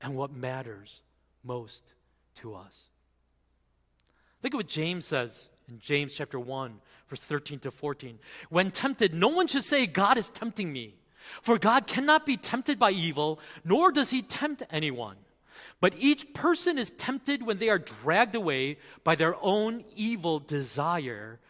and 0.00 0.14
what 0.14 0.32
matters 0.32 1.02
most 1.42 1.92
to 2.36 2.54
us. 2.54 2.88
Look 4.42 4.54
at 4.54 4.58
what 4.58 4.68
James 4.68 5.06
says 5.06 5.50
in 5.68 5.80
James 5.80 6.14
chapter 6.14 6.38
1, 6.38 6.80
verse 7.08 7.20
13 7.20 7.58
to 7.60 7.70
14. 7.70 8.18
When 8.48 8.70
tempted, 8.70 9.12
no 9.12 9.28
one 9.28 9.48
should 9.48 9.64
say, 9.64 9.86
God 9.86 10.18
is 10.18 10.28
tempting 10.28 10.72
me. 10.72 10.94
For 11.42 11.58
God 11.58 11.88
cannot 11.88 12.24
be 12.24 12.36
tempted 12.36 12.78
by 12.78 12.92
evil, 12.92 13.40
nor 13.64 13.90
does 13.90 14.10
he 14.10 14.22
tempt 14.22 14.62
anyone. 14.70 15.16
But 15.80 15.96
each 15.98 16.32
person 16.32 16.78
is 16.78 16.90
tempted 16.90 17.42
when 17.42 17.58
they 17.58 17.68
are 17.68 17.78
dragged 17.78 18.34
away 18.34 18.78
by 19.02 19.16
their 19.16 19.34
own 19.42 19.84
evil 19.96 20.38
desire 20.38 21.40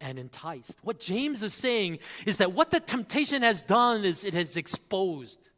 and 0.00 0.18
enticed. 0.18 0.78
What 0.82 1.00
James 1.00 1.42
is 1.42 1.54
saying 1.54 1.98
is 2.26 2.38
that 2.38 2.52
what 2.52 2.70
the 2.70 2.80
temptation 2.80 3.42
has 3.42 3.62
done 3.62 4.04
is 4.04 4.24
it 4.24 4.34
has 4.34 4.56
exposed 4.56 5.50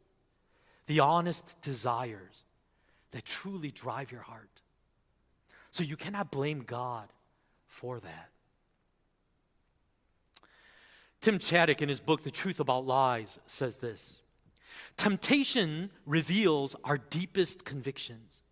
the 0.85 0.99
honest 1.01 1.59
desires 1.61 2.43
that 3.11 3.25
truly 3.25 3.71
drive 3.71 4.11
your 4.11 4.21
heart. 4.21 4.61
So 5.71 5.83
you 5.83 5.97
cannot 5.97 6.31
blame 6.31 6.59
God 6.59 7.09
for 7.65 7.99
that. 7.99 8.29
Tim 11.19 11.39
Chaddick, 11.39 11.81
in 11.81 11.89
his 11.89 11.99
book, 11.99 12.23
The 12.23 12.31
Truth 12.31 12.59
About 12.59 12.85
Lies, 12.85 13.39
says 13.47 13.79
this 13.79 14.21
Temptation 14.95 15.89
reveals 16.05 16.75
our 16.83 16.97
deepest 16.97 17.65
convictions. 17.65 18.43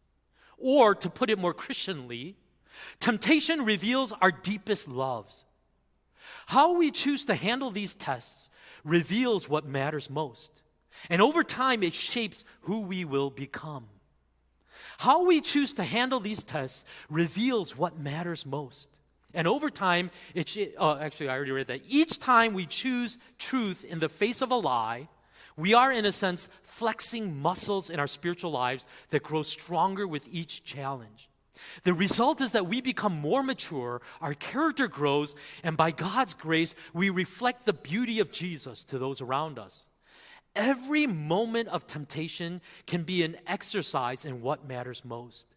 Or, 0.57 0.95
to 0.95 1.09
put 1.09 1.29
it 1.29 1.37
more 1.37 1.53
Christianly, 1.53 2.35
temptation 2.99 3.65
reveals 3.65 4.13
our 4.21 4.31
deepest 4.31 4.87
loves. 4.87 5.44
How 6.47 6.73
we 6.77 6.91
choose 6.91 7.25
to 7.25 7.35
handle 7.35 7.71
these 7.71 7.95
tests 7.95 8.49
reveals 8.83 9.49
what 9.49 9.65
matters 9.65 10.09
most. 10.09 10.61
And 11.09 11.21
over 11.21 11.43
time, 11.43 11.83
it 11.83 11.93
shapes 11.93 12.45
who 12.61 12.81
we 12.81 13.05
will 13.05 13.29
become. 13.29 13.87
How 14.99 15.25
we 15.25 15.41
choose 15.41 15.73
to 15.73 15.83
handle 15.83 16.19
these 16.19 16.43
tests 16.43 16.85
reveals 17.09 17.77
what 17.77 17.99
matters 17.99 18.45
most. 18.45 18.89
And 19.33 19.47
over 19.47 19.69
time, 19.69 20.11
it, 20.33 20.75
oh, 20.77 20.97
actually, 20.97 21.29
I 21.29 21.35
already 21.35 21.51
read 21.51 21.67
that. 21.67 21.81
Each 21.87 22.17
time 22.17 22.53
we 22.53 22.65
choose 22.65 23.17
truth 23.37 23.83
in 23.83 23.99
the 23.99 24.07
face 24.07 24.41
of 24.41 24.51
a 24.51 24.55
lie, 24.55 25.09
we 25.57 25.73
are, 25.73 25.91
in 25.91 26.05
a 26.05 26.11
sense, 26.11 26.47
flexing 26.63 27.41
muscles 27.41 27.89
in 27.89 27.99
our 27.99 28.07
spiritual 28.07 28.51
lives 28.51 28.85
that 29.09 29.23
grow 29.23 29.41
stronger 29.41 30.07
with 30.07 30.27
each 30.29 30.63
challenge. 30.63 31.29
The 31.83 31.93
result 31.93 32.41
is 32.41 32.51
that 32.51 32.67
we 32.67 32.81
become 32.81 33.13
more 33.13 33.43
mature, 33.43 34.01
our 34.21 34.33
character 34.33 34.87
grows, 34.87 35.35
and 35.63 35.77
by 35.77 35.91
God's 35.91 36.33
grace, 36.33 36.75
we 36.93 37.09
reflect 37.09 37.65
the 37.65 37.73
beauty 37.73 38.19
of 38.19 38.31
Jesus 38.31 38.83
to 38.85 38.97
those 38.97 39.21
around 39.21 39.59
us. 39.59 39.87
Every 40.55 41.05
moment 41.05 41.67
of 41.69 41.85
temptation 41.85 42.61
can 42.87 43.03
be 43.03 43.23
an 43.23 43.37
exercise 43.45 44.23
in 44.23 44.41
what 44.41 44.67
matters 44.67 45.03
most. 45.03 45.47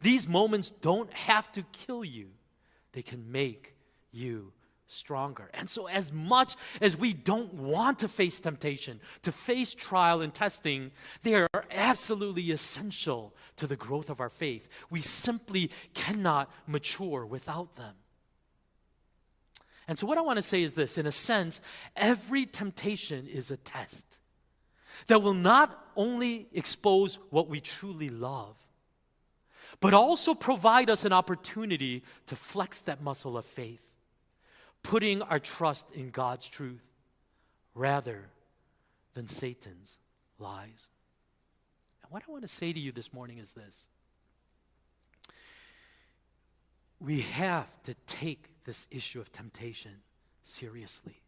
These 0.00 0.26
moments 0.26 0.70
don't 0.70 1.12
have 1.12 1.50
to 1.52 1.62
kill 1.72 2.04
you, 2.04 2.30
they 2.92 3.02
can 3.02 3.30
make 3.30 3.76
you 4.10 4.52
stronger. 4.92 5.50
And 5.54 5.68
so, 5.68 5.86
as 5.86 6.12
much 6.12 6.56
as 6.80 6.96
we 6.96 7.12
don't 7.12 7.52
want 7.54 7.98
to 8.00 8.08
face 8.08 8.40
temptation, 8.40 9.00
to 9.22 9.32
face 9.32 9.74
trial 9.74 10.20
and 10.20 10.32
testing, 10.32 10.92
they 11.22 11.34
are 11.34 11.48
absolutely 11.70 12.50
essential 12.50 13.34
to 13.56 13.66
the 13.66 13.76
growth 13.76 14.10
of 14.10 14.20
our 14.20 14.30
faith. 14.30 14.68
We 14.90 15.00
simply 15.00 15.70
cannot 15.94 16.50
mature 16.66 17.26
without 17.26 17.74
them. 17.74 17.94
And 19.88 19.98
so, 19.98 20.06
what 20.06 20.18
I 20.18 20.22
want 20.22 20.38
to 20.38 20.42
say 20.42 20.62
is 20.62 20.74
this 20.74 20.98
in 20.98 21.06
a 21.06 21.12
sense, 21.12 21.60
every 21.96 22.46
temptation 22.46 23.26
is 23.26 23.50
a 23.50 23.56
test 23.56 24.20
that 25.06 25.22
will 25.22 25.34
not 25.34 25.78
only 25.96 26.48
expose 26.52 27.18
what 27.30 27.48
we 27.48 27.60
truly 27.60 28.08
love, 28.08 28.58
but 29.80 29.94
also 29.94 30.34
provide 30.34 30.88
us 30.88 31.04
an 31.04 31.12
opportunity 31.12 32.02
to 32.26 32.36
flex 32.36 32.80
that 32.82 33.02
muscle 33.02 33.36
of 33.36 33.44
faith, 33.44 33.91
putting 34.82 35.22
our 35.22 35.38
trust 35.38 35.90
in 35.92 36.10
God's 36.10 36.48
truth 36.48 36.92
rather 37.74 38.26
than 39.14 39.26
Satan's 39.26 39.98
lies. 40.38 40.88
And 42.02 42.12
what 42.12 42.22
I 42.28 42.30
want 42.30 42.42
to 42.42 42.48
say 42.48 42.72
to 42.72 42.80
you 42.80 42.92
this 42.92 43.12
morning 43.12 43.38
is 43.38 43.52
this 43.52 43.86
we 47.00 47.20
have 47.20 47.82
to 47.82 47.94
take 48.06 48.50
this 48.64 48.86
issue 48.90 49.20
of 49.20 49.32
temptation 49.32 49.90
seriously. 50.44 51.20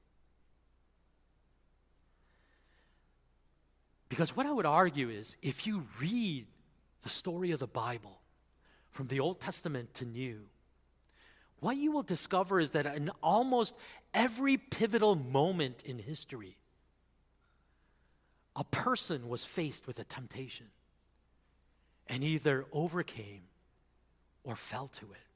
Because 4.08 4.36
what 4.36 4.46
I 4.46 4.52
would 4.52 4.66
argue 4.66 5.10
is 5.10 5.36
if 5.42 5.66
you 5.66 5.86
read 6.00 6.46
the 7.02 7.08
story 7.08 7.50
of 7.50 7.58
the 7.58 7.66
Bible 7.66 8.20
from 8.90 9.08
the 9.08 9.18
Old 9.18 9.40
Testament 9.40 9.92
to 9.94 10.04
New, 10.04 10.42
what 11.64 11.78
you 11.78 11.92
will 11.92 12.02
discover 12.02 12.60
is 12.60 12.72
that 12.72 12.84
in 12.84 13.10
almost 13.22 13.74
every 14.12 14.58
pivotal 14.58 15.14
moment 15.14 15.82
in 15.82 15.98
history, 15.98 16.58
a 18.54 18.64
person 18.64 19.30
was 19.30 19.46
faced 19.46 19.86
with 19.86 19.98
a 19.98 20.04
temptation 20.04 20.66
and 22.06 22.22
either 22.22 22.66
overcame 22.70 23.44
or 24.42 24.56
fell 24.56 24.88
to 24.88 25.06
it. 25.06 25.26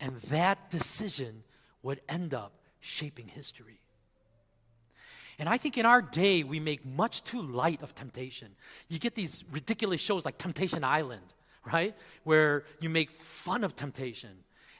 And 0.00 0.16
that 0.30 0.70
decision 0.70 1.44
would 1.82 2.00
end 2.08 2.32
up 2.32 2.54
shaping 2.80 3.28
history. 3.28 3.82
And 5.38 5.50
I 5.50 5.58
think 5.58 5.76
in 5.76 5.84
our 5.84 6.00
day, 6.00 6.44
we 6.44 6.60
make 6.60 6.86
much 6.86 7.24
too 7.24 7.42
light 7.42 7.82
of 7.82 7.94
temptation. 7.94 8.56
You 8.88 8.98
get 8.98 9.14
these 9.14 9.44
ridiculous 9.52 10.00
shows 10.00 10.24
like 10.24 10.38
Temptation 10.38 10.82
Island, 10.82 11.34
right? 11.70 11.94
Where 12.24 12.64
you 12.80 12.88
make 12.88 13.10
fun 13.10 13.64
of 13.64 13.76
temptation 13.76 14.30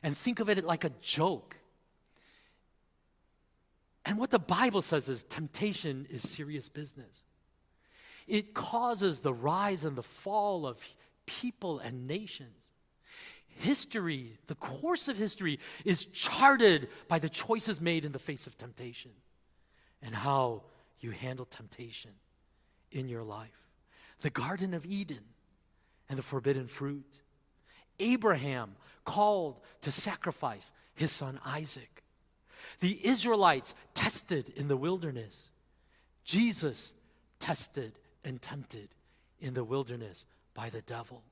and 0.03 0.17
think 0.17 0.41
of 0.41 0.49
it 0.49 0.65
like 0.65 0.85
a 0.85 0.91
joke. 1.01 1.57
And 4.05 4.19
what 4.19 4.31
the 4.31 4.39
Bible 4.39 4.83
says 4.83 5.09
is 5.09 5.23
temptation 5.23 6.07
is 6.11 6.29
serious 6.29 6.69
business. 6.69 7.25
It 8.27 8.55
causes 8.55 9.21
the 9.21 9.35
rise 9.35 9.85
and 9.85 9.97
the 9.97 10.03
fall 10.03 10.67
of 10.67 10.85
people 11.27 11.79
and 11.79 12.07
nations. 12.07 12.71
History, 13.47 14.39
the 14.47 14.55
course 14.55 15.09
of 15.09 15.17
history, 15.17 15.59
is 15.85 16.07
charted 16.07 16.89
by 17.07 17.19
the 17.19 17.29
choices 17.29 17.81
made 17.81 18.05
in 18.05 18.13
the 18.13 18.19
face 18.19 18.47
of 18.47 18.57
temptation 18.57 19.13
and 20.01 20.15
how 20.15 20.63
you 21.01 21.11
handle 21.11 21.45
temptation 21.45 22.13
in 22.91 23.09
your 23.09 23.23
life. 23.23 23.69
The 24.21 24.31
Garden 24.31 24.75
of 24.75 24.87
Eden 24.87 25.25
and 26.09 26.19
the 26.19 26.23
forbidden 26.23 26.67
fruit. 26.67 27.23
Abraham 27.99 28.77
called 29.05 29.61
to 29.81 29.93
sacrifice 29.93 30.73
his 30.95 31.13
son 31.13 31.41
Isaac. 31.45 32.03
The 32.81 33.07
Israelites 33.07 33.75
tested 33.95 34.51
in 34.57 34.69
the 34.69 34.77
wilderness. 34.77 35.51
Jesus 36.25 36.95
tested 37.39 37.99
and 38.25 38.41
tempted 38.41 38.89
in 39.41 39.55
the 39.55 39.65
wilderness 39.65 40.27
by 40.55 40.69
the 40.69 40.83
devil. 40.83 41.25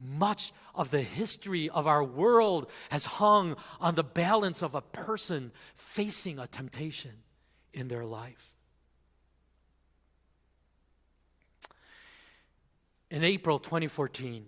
Much 0.00 0.52
of 0.74 0.90
the 0.90 1.02
history 1.02 1.68
of 1.70 1.86
our 1.86 2.02
world 2.02 2.70
has 2.90 3.06
hung 3.06 3.56
on 3.80 3.94
the 3.94 4.04
balance 4.04 4.62
of 4.62 4.74
a 4.74 4.80
person 4.80 5.50
facing 5.74 6.38
a 6.38 6.46
temptation 6.46 7.12
in 7.72 7.88
their 7.88 8.04
life. 8.04 8.52
In 13.10 13.22
April 13.22 13.58
2014, 13.58 14.44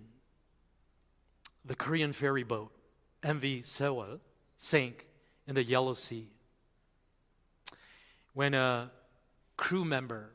the 1.66 1.74
Korean 1.74 2.12
ferry 2.12 2.44
boat 2.44 2.70
MV 3.22 3.64
Sewol 3.64 4.20
sank 4.56 5.06
in 5.46 5.54
the 5.54 5.64
Yellow 5.64 5.94
Sea 5.94 6.28
when 8.34 8.54
a 8.54 8.90
crew 9.56 9.84
member 9.84 10.30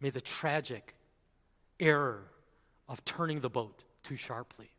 made 0.00 0.12
the 0.12 0.20
tragic 0.20 0.94
error 1.80 2.24
of 2.88 3.04
turning 3.04 3.40
the 3.40 3.50
boat 3.50 3.84
too 4.02 4.16
sharply. 4.16 4.70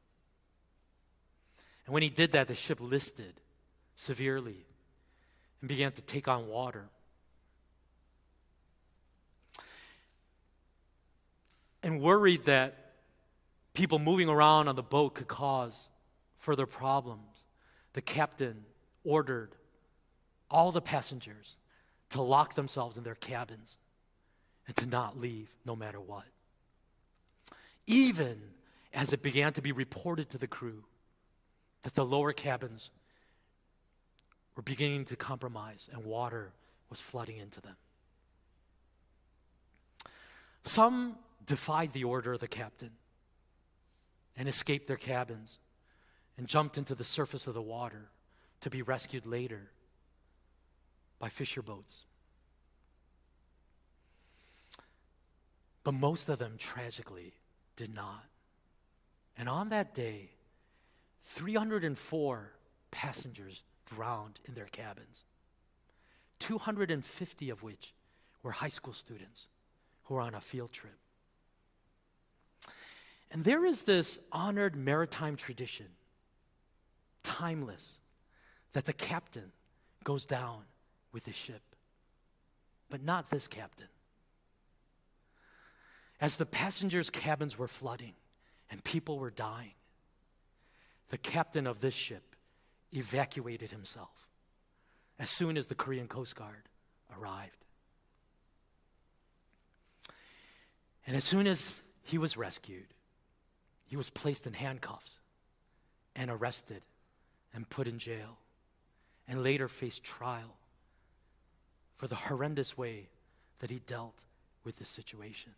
And 1.86 1.94
when 1.94 2.04
he 2.04 2.10
did 2.10 2.32
that, 2.34 2.48
the 2.48 2.56
ship 2.56 2.80
listed 2.80 3.34
severely 3.96 4.66
and 5.62 5.68
began 5.68 5.92
to 5.94 6.02
take 6.02 6.28
on 6.28 6.48
water. 6.48 6.90
And 11.82 12.00
worried 12.00 12.44
that 12.44 12.89
people 13.80 13.98
moving 13.98 14.28
around 14.28 14.68
on 14.68 14.76
the 14.76 14.84
boat 14.84 15.16
could 15.16 15.30
cause 15.30 15.90
further 16.36 16.66
problems, 16.66 17.46
the 17.94 18.02
captain 18.02 18.66
ordered 19.06 19.56
all 20.52 20.74
the 20.74 20.82
passengers 20.82 21.58
to 22.10 22.22
lock 22.22 22.56
themselves 22.56 22.98
in 22.98 23.06
their 23.06 23.16
cabins 23.16 23.78
and 24.68 24.76
to 24.76 24.86
not 24.86 25.18
leave 25.18 25.56
no 25.66 25.78
matter 25.78 26.02
what. 26.02 26.26
Even 27.88 28.42
as 28.94 29.14
it 29.14 29.22
began 29.22 29.54
to 29.54 29.62
be 29.62 29.72
reported 29.72 30.30
to 30.30 30.38
the 30.38 30.46
crew 30.46 30.84
that 31.84 31.96
the 31.96 32.04
lower 32.04 32.34
cabins 32.34 32.92
were 34.58 34.64
beginning 34.64 35.06
to 35.06 35.16
compromise 35.16 35.90
and 35.94 36.04
water 36.04 36.52
was 36.90 37.00
flooding 37.00 37.38
into 37.38 37.62
them. 37.62 37.78
Some 40.64 41.16
defied 41.46 41.94
the 41.94 42.04
order 42.04 42.34
of 42.34 42.42
the 42.42 42.48
captain 42.50 42.92
and 44.40 44.48
escaped 44.48 44.88
their 44.88 44.98
cabins 44.98 45.60
and 46.38 46.48
jumped 46.48 46.78
into 46.78 46.96
the 46.96 47.04
surface 47.04 47.46
of 47.46 47.54
the 47.54 47.62
water 47.62 48.10
to 48.62 48.70
be 48.70 48.82
rescued 48.82 49.26
later 49.26 49.70
by 51.20 51.28
fisher 51.28 51.62
boats. 51.62 52.06
But 55.84 55.94
most 55.94 56.30
of 56.30 56.40
them 56.40 56.56
tragically 56.58 57.34
did 57.76 57.94
not. 57.94 58.24
And 59.38 59.50
on 59.50 59.70
that 59.70 59.94
day, 59.94 60.30
304 61.24 62.54
passengers 62.92 63.64
drowned 63.86 64.40
in 64.46 64.54
their 64.54 64.66
cabins, 64.66 65.26
250 66.40 67.50
of 67.50 67.62
which 67.62 67.94
were 68.42 68.52
high 68.52 68.70
school 68.70 68.94
students 68.94 69.50
who 70.04 70.14
were 70.14 70.22
on 70.22 70.34
a 70.34 70.42
field 70.42 70.72
trip. 70.72 70.98
And 73.32 73.44
there 73.44 73.66
is 73.66 73.84
this 73.84 74.20
honored 74.32 74.76
maritime 74.76 75.36
tradition, 75.36 75.88
timeless, 77.24 78.00
that 78.74 78.86
the 78.86 78.94
captain 78.94 79.52
goes 80.04 80.26
down 80.26 80.64
with 81.12 81.26
the 81.26 81.34
ship, 81.34 81.62
but 82.90 83.04
not 83.04 83.30
this 83.30 83.48
captain. 83.48 83.88
As 86.20 86.36
the 86.36 86.46
passengers' 86.46 87.10
cabins 87.10 87.58
were 87.58 87.68
flooding, 87.68 88.14
and 88.70 88.84
people 88.84 89.20
were 89.20 89.32
dying. 89.32 89.74
The 91.10 91.18
captain 91.18 91.66
of 91.66 91.82
this 91.82 91.94
ship 91.94 92.36
evacuated 92.94 93.72
himself 93.72 94.28
as 95.18 95.30
soon 95.30 95.58
as 95.58 95.68
the 95.68 95.76
Korean 95.76 96.08
Coast 96.08 96.36
Guard 96.36 96.70
arrived. 97.18 97.66
And 101.08 101.16
as 101.16 101.24
soon 101.24 101.48
as 101.48 101.82
he 102.04 102.18
was 102.18 102.38
rescued, 102.38 102.94
he 103.90 103.98
was 103.98 104.12
placed 104.12 104.46
in 104.46 104.54
handcuffs 104.54 105.18
and 106.16 106.30
arrested 106.30 106.86
and 107.56 107.68
put 107.68 107.88
in 107.88 107.98
jail 107.98 108.38
and 109.28 109.42
later 109.42 109.68
faced 109.68 110.04
trial 110.04 110.58
for 111.96 112.06
the 112.06 112.16
horrendous 112.16 112.78
way 112.78 113.10
that 113.62 113.72
he 113.72 113.80
dealt 113.80 114.26
with 114.64 114.78
this 114.78 114.90
situation. 114.90 115.54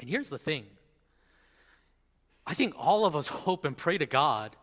And 0.00 0.10
here's 0.10 0.28
the 0.28 0.38
thing 0.38 0.66
I 2.44 2.54
think 2.54 2.74
all 2.76 3.06
of 3.06 3.14
us 3.14 3.28
hope 3.46 3.64
and 3.64 3.76
pray 3.76 3.96
to 3.96 4.06
God 4.06 4.56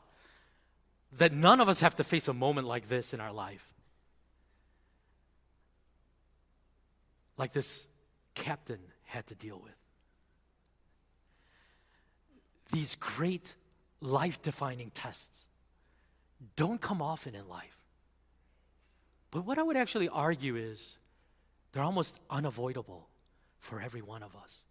that 1.17 1.31
none 1.31 1.61
of 1.61 1.69
us 1.69 1.79
have 1.79 1.95
to 1.95 2.03
face 2.03 2.27
a 2.27 2.33
moment 2.33 2.67
like 2.67 2.89
this 2.89 3.13
in 3.13 3.21
our 3.21 3.31
life. 3.31 3.73
Like 7.37 7.53
this 7.53 7.87
captain 8.33 8.79
had 9.05 9.25
to 9.27 9.35
deal 9.35 9.61
with. 9.63 9.84
These 12.71 12.95
great 12.95 13.55
life 14.01 14.41
defining 14.41 14.91
tests 14.91 15.47
don't 16.55 16.81
come 16.81 17.01
often 17.01 17.35
in 17.35 17.47
life. 17.47 17.77
But 19.31 19.45
what 19.45 19.57
I 19.57 19.63
would 19.63 19.77
actually 19.77 20.09
argue 20.09 20.55
is 20.55 20.97
they're 21.71 21.83
almost 21.83 22.19
unavoidable 22.29 23.07
for 23.59 23.81
every 23.81 24.01
one 24.01 24.23
of 24.23 24.35
us. 24.35 24.63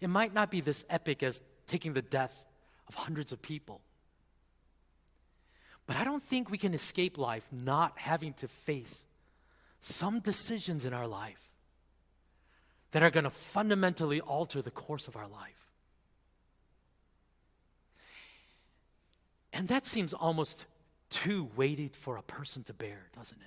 It 0.00 0.08
might 0.08 0.34
not 0.34 0.50
be 0.50 0.60
this 0.60 0.84
epic 0.90 1.22
as 1.22 1.40
taking 1.66 1.92
the 1.92 2.02
death 2.02 2.46
of 2.88 2.94
hundreds 2.94 3.32
of 3.32 3.40
people. 3.40 3.80
But 5.86 5.96
I 5.96 6.04
don't 6.04 6.22
think 6.22 6.50
we 6.50 6.58
can 6.58 6.74
escape 6.74 7.18
life 7.18 7.46
not 7.50 7.98
having 7.98 8.32
to 8.34 8.48
face 8.48 9.06
some 9.80 10.20
decisions 10.20 10.84
in 10.84 10.92
our 10.92 11.06
life 11.06 11.48
that 12.92 13.02
are 13.02 13.10
going 13.10 13.24
to 13.24 13.30
fundamentally 13.30 14.20
alter 14.20 14.62
the 14.62 14.70
course 14.70 15.08
of 15.08 15.16
our 15.16 15.26
life. 15.26 15.61
And 19.52 19.68
that 19.68 19.86
seems 19.86 20.12
almost 20.12 20.66
too 21.10 21.50
weighty 21.56 21.88
for 21.88 22.16
a 22.16 22.22
person 22.22 22.64
to 22.64 22.72
bear, 22.72 23.08
doesn't 23.14 23.40
it? 23.40 23.46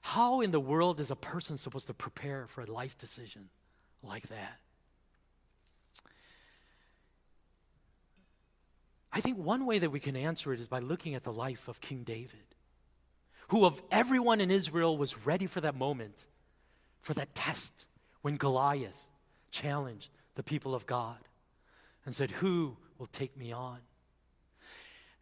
How 0.00 0.40
in 0.40 0.50
the 0.50 0.60
world 0.60 1.00
is 1.00 1.10
a 1.10 1.16
person 1.16 1.56
supposed 1.56 1.86
to 1.86 1.94
prepare 1.94 2.46
for 2.46 2.62
a 2.62 2.66
life 2.70 2.96
decision 2.98 3.48
like 4.02 4.28
that? 4.28 4.60
I 9.12 9.20
think 9.20 9.38
one 9.38 9.64
way 9.64 9.78
that 9.78 9.90
we 9.90 10.00
can 10.00 10.16
answer 10.16 10.52
it 10.52 10.60
is 10.60 10.68
by 10.68 10.80
looking 10.80 11.14
at 11.14 11.22
the 11.22 11.32
life 11.32 11.68
of 11.68 11.80
King 11.80 12.02
David, 12.02 12.54
who 13.48 13.64
of 13.64 13.80
everyone 13.90 14.40
in 14.40 14.50
Israel 14.50 14.98
was 14.98 15.24
ready 15.24 15.46
for 15.46 15.60
that 15.60 15.76
moment, 15.76 16.26
for 17.00 17.14
that 17.14 17.34
test 17.34 17.86
when 18.22 18.36
Goliath 18.36 19.06
challenged 19.50 20.10
the 20.34 20.42
people 20.42 20.74
of 20.74 20.84
God 20.84 21.18
and 22.04 22.14
said, 22.14 22.32
Who 22.32 22.76
will 22.98 23.06
take 23.06 23.36
me 23.36 23.52
on? 23.52 23.78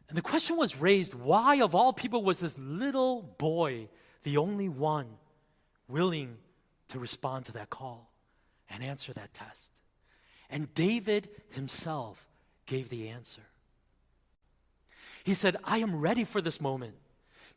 And 0.08 0.16
the 0.16 0.22
question 0.22 0.56
was 0.56 0.76
raised 0.76 1.14
why, 1.14 1.60
of 1.62 1.74
all 1.74 1.92
people, 1.92 2.22
was 2.22 2.40
this 2.40 2.58
little 2.58 3.22
boy 3.22 3.88
the 4.22 4.36
only 4.36 4.68
one 4.68 5.06
willing 5.88 6.36
to 6.88 6.98
respond 6.98 7.46
to 7.46 7.52
that 7.52 7.70
call 7.70 8.12
and 8.68 8.82
answer 8.82 9.12
that 9.12 9.32
test? 9.32 9.72
And 10.50 10.72
David 10.74 11.30
himself 11.50 12.26
gave 12.66 12.90
the 12.90 13.08
answer. 13.08 13.42
He 15.24 15.34
said, 15.34 15.56
I 15.64 15.78
am 15.78 16.00
ready 16.00 16.24
for 16.24 16.40
this 16.40 16.60
moment 16.60 16.94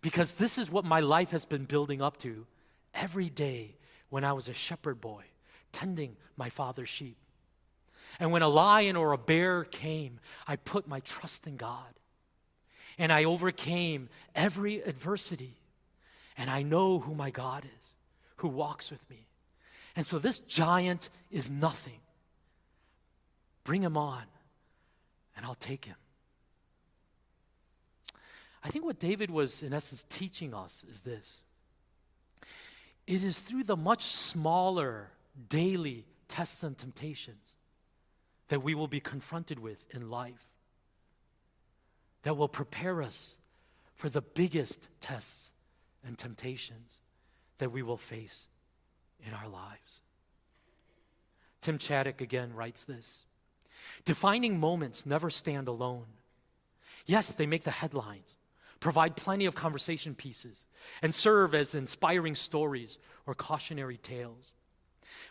because 0.02 0.34
this 0.34 0.58
is 0.58 0.72
what 0.72 0.86
my 0.86 1.00
life 1.00 1.32
has 1.32 1.46
been 1.46 1.66
building 1.66 2.02
up 2.02 2.18
to 2.18 2.46
every 2.94 3.30
day 3.30 3.76
when 4.10 4.24
I 4.24 4.34
was 4.34 4.48
a 4.48 4.54
shepherd 4.54 5.02
boy 5.02 5.24
tending 5.72 6.16
my 6.38 6.50
father's 6.50 6.90
sheep. 6.90 7.18
And 8.20 8.32
when 8.32 8.44
a 8.44 8.48
lion 8.48 8.96
or 8.96 9.12
a 9.12 9.18
bear 9.18 9.64
came, 9.66 10.20
I 10.48 10.56
put 10.56 10.88
my 10.88 11.00
trust 11.02 11.48
in 11.48 11.58
God. 11.58 11.95
And 12.98 13.12
I 13.12 13.26
overcame 13.26 14.10
every 14.34 14.80
adversity. 14.82 15.58
And 16.38 16.50
I 16.50 16.64
know 16.64 17.00
who 17.00 17.16
my 17.16 17.30
God 17.30 17.66
is, 17.66 17.96
who 18.38 18.48
walks 18.48 18.92
with 18.92 19.10
me. 19.10 19.28
And 19.96 20.06
so 20.06 20.20
this 20.20 20.40
giant 20.40 21.10
is 21.32 21.50
nothing. 21.50 22.00
Bring 23.64 23.82
him 23.82 23.98
on, 23.98 24.24
and 25.36 25.46
I'll 25.46 25.56
take 25.56 25.86
him. 25.86 25.96
I 28.64 28.70
think 28.70 28.84
what 28.84 29.00
David 29.00 29.30
was, 29.30 29.64
in 29.64 29.74
essence, 29.74 30.04
teaching 30.10 30.54
us 30.54 30.84
is 30.90 31.02
this 31.02 31.44
it 33.08 33.24
is 33.24 33.40
through 33.40 33.64
the 33.64 33.78
much 33.78 34.02
smaller 34.02 35.12
daily 35.50 36.06
tests 36.28 36.64
and 36.64 36.78
temptations 36.78 37.56
that 38.48 38.64
we 38.64 38.74
will 38.74 38.88
be 38.88 39.00
confronted 39.00 39.60
with 39.60 39.86
in 39.94 40.10
life 40.10 40.48
that 42.26 42.36
will 42.36 42.48
prepare 42.48 43.04
us 43.04 43.36
for 43.94 44.10
the 44.10 44.22
biggest 44.22 44.90
tests 45.00 45.52
and 46.04 46.18
temptations 46.18 47.02
that 47.60 47.72
we 47.72 47.84
will 47.84 47.98
face 47.98 48.48
in 49.26 49.32
our 49.32 49.48
lives. 49.48 50.02
Tim 51.62 51.78
Chaddick 51.78 52.22
again 52.22 52.52
writes 52.56 52.84
this 52.84 53.26
Defining 54.06 54.60
moments 54.60 55.06
never 55.06 55.30
stand 55.30 55.68
alone. 55.68 56.08
Yes, 57.06 57.36
they 57.36 57.46
make 57.46 57.64
the 57.64 57.70
headlines, 57.70 58.38
provide 58.80 59.16
plenty 59.16 59.46
of 59.46 59.54
conversation 59.54 60.16
pieces, 60.16 60.66
and 61.04 61.14
serve 61.14 61.54
as 61.54 61.76
inspiring 61.76 62.34
stories 62.34 62.98
or 63.28 63.36
cautionary 63.36 63.98
tales. 63.98 64.54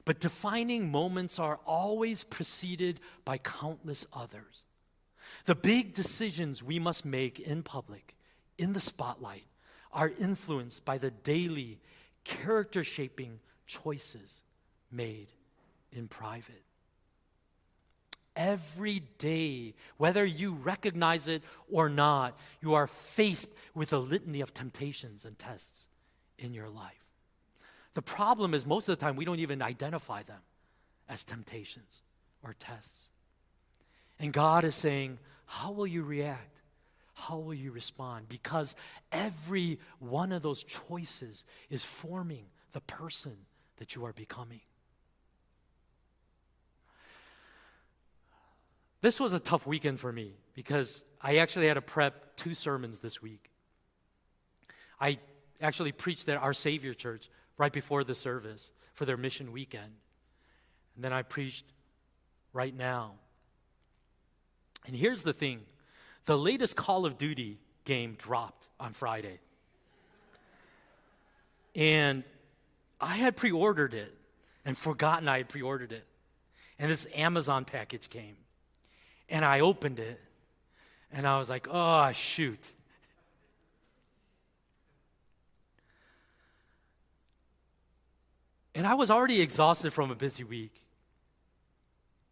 But 0.04 0.20
defining 0.20 0.92
moments 0.92 1.40
are 1.40 1.59
always 1.66 2.22
preceded 2.22 3.00
by 3.24 3.38
countless 3.38 4.07
others. 4.12 4.64
The 5.45 5.55
big 5.55 5.95
decisions 5.95 6.63
we 6.63 6.79
must 6.79 7.05
make 7.05 7.41
in 7.41 7.63
public, 7.63 8.15
in 8.59 8.73
the 8.73 8.81
spotlight, 8.81 9.45
are 9.93 10.11
influenced 10.19 10.85
by 10.85 10.99
the 10.99 11.11
daily 11.11 11.79
character 12.25 12.83
shaping 12.83 13.41
choices 13.67 14.43
made 14.91 15.29
in 15.93 16.09
private. 16.09 16.63
Every 18.37 19.01
day, 19.19 19.75
whether 19.97 20.25
you 20.25 20.55
recognize 20.55 21.29
it 21.29 21.43
or 21.71 21.89
not, 21.89 22.37
you 22.61 22.75
are 22.75 22.89
faced 22.89 23.53
with 23.75 23.93
a 23.93 23.99
litany 23.99 24.41
of 24.41 24.53
temptations 24.53 25.25
and 25.25 25.39
tests 25.39 25.89
in 26.39 26.53
your 26.53 26.69
life. 26.69 27.05
The 27.95 28.03
problem 28.03 28.55
is, 28.55 28.67
most 28.67 28.89
of 28.89 28.99
the 28.99 29.05
time, 29.05 29.15
we 29.15 29.25
don't 29.25 29.39
even 29.39 29.63
identify 29.63 30.25
them 30.25 30.41
as 31.09 31.23
temptations 31.23 32.03
or 32.43 32.55
tests. 32.59 33.09
And 34.18 34.33
God 34.33 34.64
is 34.64 34.74
saying, 34.74 35.18
How 35.46 35.72
will 35.72 35.87
you 35.87 36.03
react? 36.03 36.62
How 37.14 37.38
will 37.38 37.55
you 37.55 37.70
respond? 37.70 38.29
Because 38.29 38.74
every 39.12 39.79
one 40.00 40.33
of 40.33 40.42
those 40.42 40.64
choices 40.64 41.44
is 41.70 41.85
forming 41.85 42.46
the 42.72 42.81
person 42.81 43.37
that 43.77 43.94
you 43.94 44.05
are 44.05 44.12
becoming. 44.12 44.61
This 49.00 49.20
was 49.20 49.33
a 49.33 49.38
tough 49.38 49.66
weekend 49.66 50.00
for 50.00 50.11
me 50.11 50.33
because 50.55 51.05
I 51.20 51.37
actually 51.37 51.68
had 51.68 51.74
to 51.74 51.83
prep 51.83 52.37
two 52.37 52.55
sermons 52.55 53.00
this 53.00 53.20
week. 53.20 53.50
I 55.00 55.18
actually 55.61 55.92
preached 55.92 56.29
at 56.29 56.38
our 56.38 56.55
Savior 56.55 56.94
Church 56.94 57.29
right 57.59 57.72
before 57.72 58.03
the 58.03 58.14
service 58.14 58.72
for 58.94 59.05
their 59.05 59.16
mission 59.16 59.53
weekend. 59.53 59.92
And 60.94 61.05
then 61.05 61.12
I 61.12 61.22
preached 61.22 61.66
right 62.53 62.74
now. 62.74 63.16
And 64.87 64.94
here's 64.94 65.23
the 65.23 65.33
thing 65.33 65.62
the 66.25 66.38
latest 66.38 66.77
Call 66.77 67.07
of 67.07 67.18
Duty 67.18 67.59
game 67.85 68.14
dropped 68.18 68.68
on 68.81 68.92
Friday. 68.92 69.38
And 71.75 72.25
I 73.01 73.16
had 73.16 73.37
pre 73.37 73.51
ordered 73.51 73.94
it 73.94 74.14
and 74.64 74.77
forgotten 74.77 75.29
I 75.29 75.38
had 75.38 75.49
pre 75.49 75.62
ordered 75.62 75.92
it. 75.92 76.05
And 76.79 76.90
this 76.90 77.07
Amazon 77.14 77.64
package 77.64 78.09
came. 78.09 78.37
And 79.29 79.44
I 79.44 79.61
opened 79.61 79.99
it 79.99 80.20
and 81.12 81.27
I 81.27 81.38
was 81.38 81.49
like, 81.49 81.68
oh, 81.70 82.11
shoot. 82.12 82.73
And 88.75 88.87
I 88.87 88.94
was 88.94 89.11
already 89.11 89.40
exhausted 89.40 89.92
from 89.92 90.11
a 90.11 90.16
busy 90.16 90.42
week. 90.42 90.84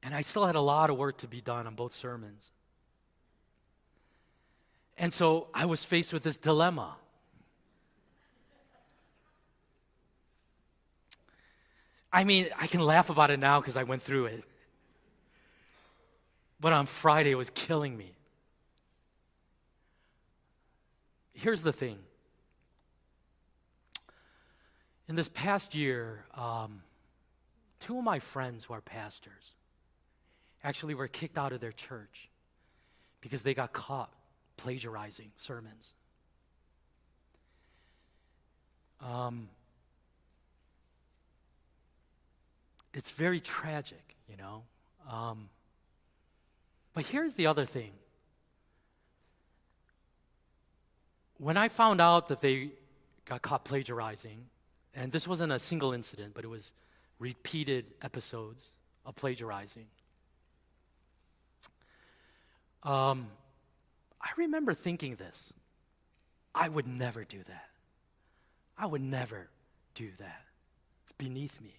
And 0.02 0.14
I 0.14 0.20
still 0.22 0.46
had 0.46 0.56
a 0.56 0.60
lot 0.60 0.90
of 0.90 0.96
work 0.96 1.18
to 1.18 1.28
be 1.28 1.40
done 1.40 1.66
on 1.66 1.74
both 1.74 1.92
sermons. 1.92 2.50
And 4.98 5.12
so 5.12 5.48
I 5.54 5.66
was 5.66 5.84
faced 5.84 6.12
with 6.12 6.22
this 6.22 6.36
dilemma. 6.36 6.96
I 12.12 12.24
mean, 12.24 12.48
I 12.58 12.66
can 12.66 12.80
laugh 12.80 13.08
about 13.08 13.30
it 13.30 13.40
now 13.40 13.60
because 13.60 13.76
I 13.76 13.84
went 13.84 14.02
through 14.02 14.26
it. 14.26 14.44
But 16.60 16.72
on 16.72 16.86
Friday, 16.86 17.30
it 17.30 17.36
was 17.36 17.50
killing 17.50 17.96
me. 17.96 18.12
Here's 21.32 21.62
the 21.62 21.72
thing. 21.72 21.98
In 25.08 25.16
this 25.16 25.28
past 25.28 25.74
year, 25.74 26.24
um, 26.34 26.82
two 27.80 27.98
of 27.98 28.04
my 28.04 28.18
friends 28.18 28.66
who 28.66 28.74
are 28.74 28.80
pastors 28.80 29.54
actually 30.64 30.94
were 30.94 31.08
kicked 31.08 31.38
out 31.38 31.52
of 31.52 31.60
their 31.60 31.72
church 31.72 32.28
because 33.20 33.42
they 33.42 33.54
got 33.54 33.72
caught 33.72 34.12
plagiarizing 34.56 35.30
sermons. 35.36 35.94
Um, 39.00 39.48
it's 42.94 43.10
very 43.10 43.40
tragic, 43.40 44.16
you 44.28 44.36
know. 44.36 44.62
Um, 45.10 45.48
but 46.94 47.06
here's 47.06 47.34
the 47.34 47.46
other 47.46 47.64
thing. 47.64 47.92
When 51.38 51.56
I 51.56 51.68
found 51.68 52.00
out 52.00 52.28
that 52.28 52.40
they 52.40 52.70
got 53.24 53.42
caught 53.42 53.64
plagiarizing, 53.64 54.46
and 54.94 55.10
this 55.10 55.26
wasn't 55.26 55.52
a 55.52 55.58
single 55.58 55.92
incident, 55.92 56.34
but 56.34 56.44
it 56.44 56.48
was 56.48 56.72
repeated 57.18 57.92
episodes 58.02 58.70
of 59.04 59.16
plagiarizing, 59.16 59.86
Um, 62.82 63.28
I 64.20 64.30
remember 64.36 64.74
thinking 64.74 65.14
this 65.14 65.52
I 66.54 66.68
would 66.68 66.86
never 66.86 67.24
do 67.24 67.42
that. 67.44 67.68
I 68.76 68.86
would 68.86 69.00
never 69.00 69.48
do 69.94 70.10
that. 70.18 70.42
It's 71.04 71.12
beneath 71.12 71.60
me. 71.60 71.74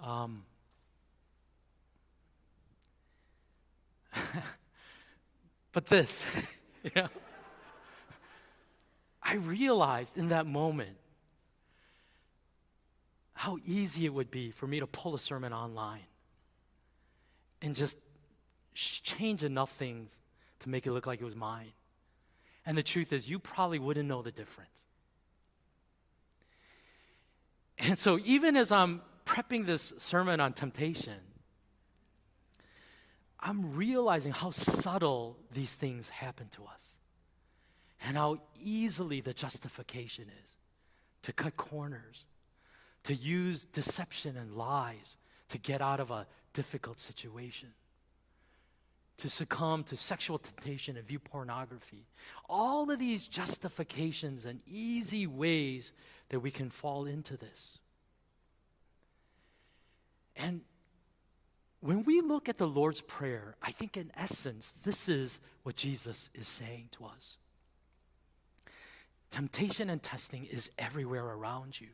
Um, 0.00 0.44
but 5.72 5.86
this, 5.86 6.26
you 6.82 6.90
know, 6.94 7.08
I 9.22 9.36
realized 9.36 10.16
in 10.18 10.28
that 10.28 10.46
moment 10.46 10.96
how 13.34 13.58
easy 13.64 14.06
it 14.06 14.12
would 14.12 14.30
be 14.30 14.50
for 14.50 14.66
me 14.66 14.80
to 14.80 14.86
pull 14.86 15.14
a 15.14 15.18
sermon 15.18 15.52
online 15.52 16.06
and 17.62 17.74
just 17.74 17.96
change 18.74 19.44
enough 19.44 19.70
things 19.70 20.22
to 20.60 20.68
make 20.68 20.86
it 20.86 20.92
look 20.92 21.06
like 21.06 21.20
it 21.20 21.24
was 21.24 21.36
mine. 21.36 21.72
And 22.66 22.76
the 22.76 22.82
truth 22.82 23.12
is, 23.12 23.28
you 23.28 23.38
probably 23.38 23.78
wouldn't 23.78 24.08
know 24.08 24.22
the 24.22 24.32
difference. 24.32 24.84
And 27.78 27.98
so, 27.98 28.18
even 28.24 28.56
as 28.56 28.72
I'm 28.72 29.02
prepping 29.26 29.66
this 29.66 29.92
sermon 29.98 30.40
on 30.40 30.52
temptation, 30.52 31.20
I'm 33.40 33.74
realizing 33.74 34.32
how 34.32 34.50
subtle 34.50 35.36
these 35.52 35.74
things 35.74 36.08
happen 36.08 36.48
to 36.52 36.64
us 36.64 36.98
and 38.06 38.16
how 38.16 38.40
easily 38.62 39.20
the 39.20 39.34
justification 39.34 40.30
is 40.44 40.56
to 41.22 41.32
cut 41.32 41.56
corners, 41.56 42.26
to 43.02 43.14
use 43.14 43.64
deception 43.64 44.36
and 44.36 44.54
lies 44.54 45.16
to 45.48 45.58
get 45.58 45.82
out 45.82 46.00
of 46.00 46.10
a 46.10 46.26
difficult 46.54 46.98
situation, 46.98 47.70
to 49.18 49.30
succumb 49.30 49.84
to 49.84 49.96
sexual 49.96 50.38
temptation 50.38 50.96
and 50.96 51.06
view 51.06 51.18
pornography. 51.18 52.06
All 52.48 52.90
of 52.90 52.98
these 52.98 53.26
justifications 53.26 54.44
and 54.44 54.60
easy 54.66 55.26
ways 55.26 55.92
that 56.30 56.40
we 56.40 56.50
can 56.50 56.70
fall 56.70 57.04
into 57.06 57.36
this. 57.36 57.78
And 60.36 60.62
when 61.80 62.02
we 62.04 62.20
look 62.22 62.48
at 62.48 62.58
the 62.58 62.66
Lord's 62.66 63.02
Prayer, 63.02 63.56
I 63.62 63.70
think 63.70 63.96
in 63.96 64.10
essence, 64.16 64.72
this 64.72 65.08
is 65.08 65.38
what 65.62 65.76
Jesus 65.76 66.30
is 66.34 66.48
saying 66.48 66.88
to 66.92 67.04
us. 67.04 67.38
Temptation 69.30 69.90
and 69.90 70.02
testing 70.02 70.44
is 70.44 70.70
everywhere 70.78 71.24
around 71.24 71.80
you. 71.80 71.88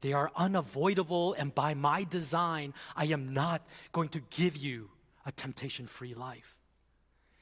They 0.00 0.12
are 0.12 0.30
unavoidable, 0.36 1.34
and 1.34 1.54
by 1.54 1.74
my 1.74 2.04
design, 2.04 2.74
I 2.96 3.06
am 3.06 3.32
not 3.32 3.66
going 3.92 4.10
to 4.10 4.20
give 4.30 4.56
you 4.56 4.90
a 5.26 5.32
temptation 5.32 5.86
free 5.86 6.14
life. 6.14 6.54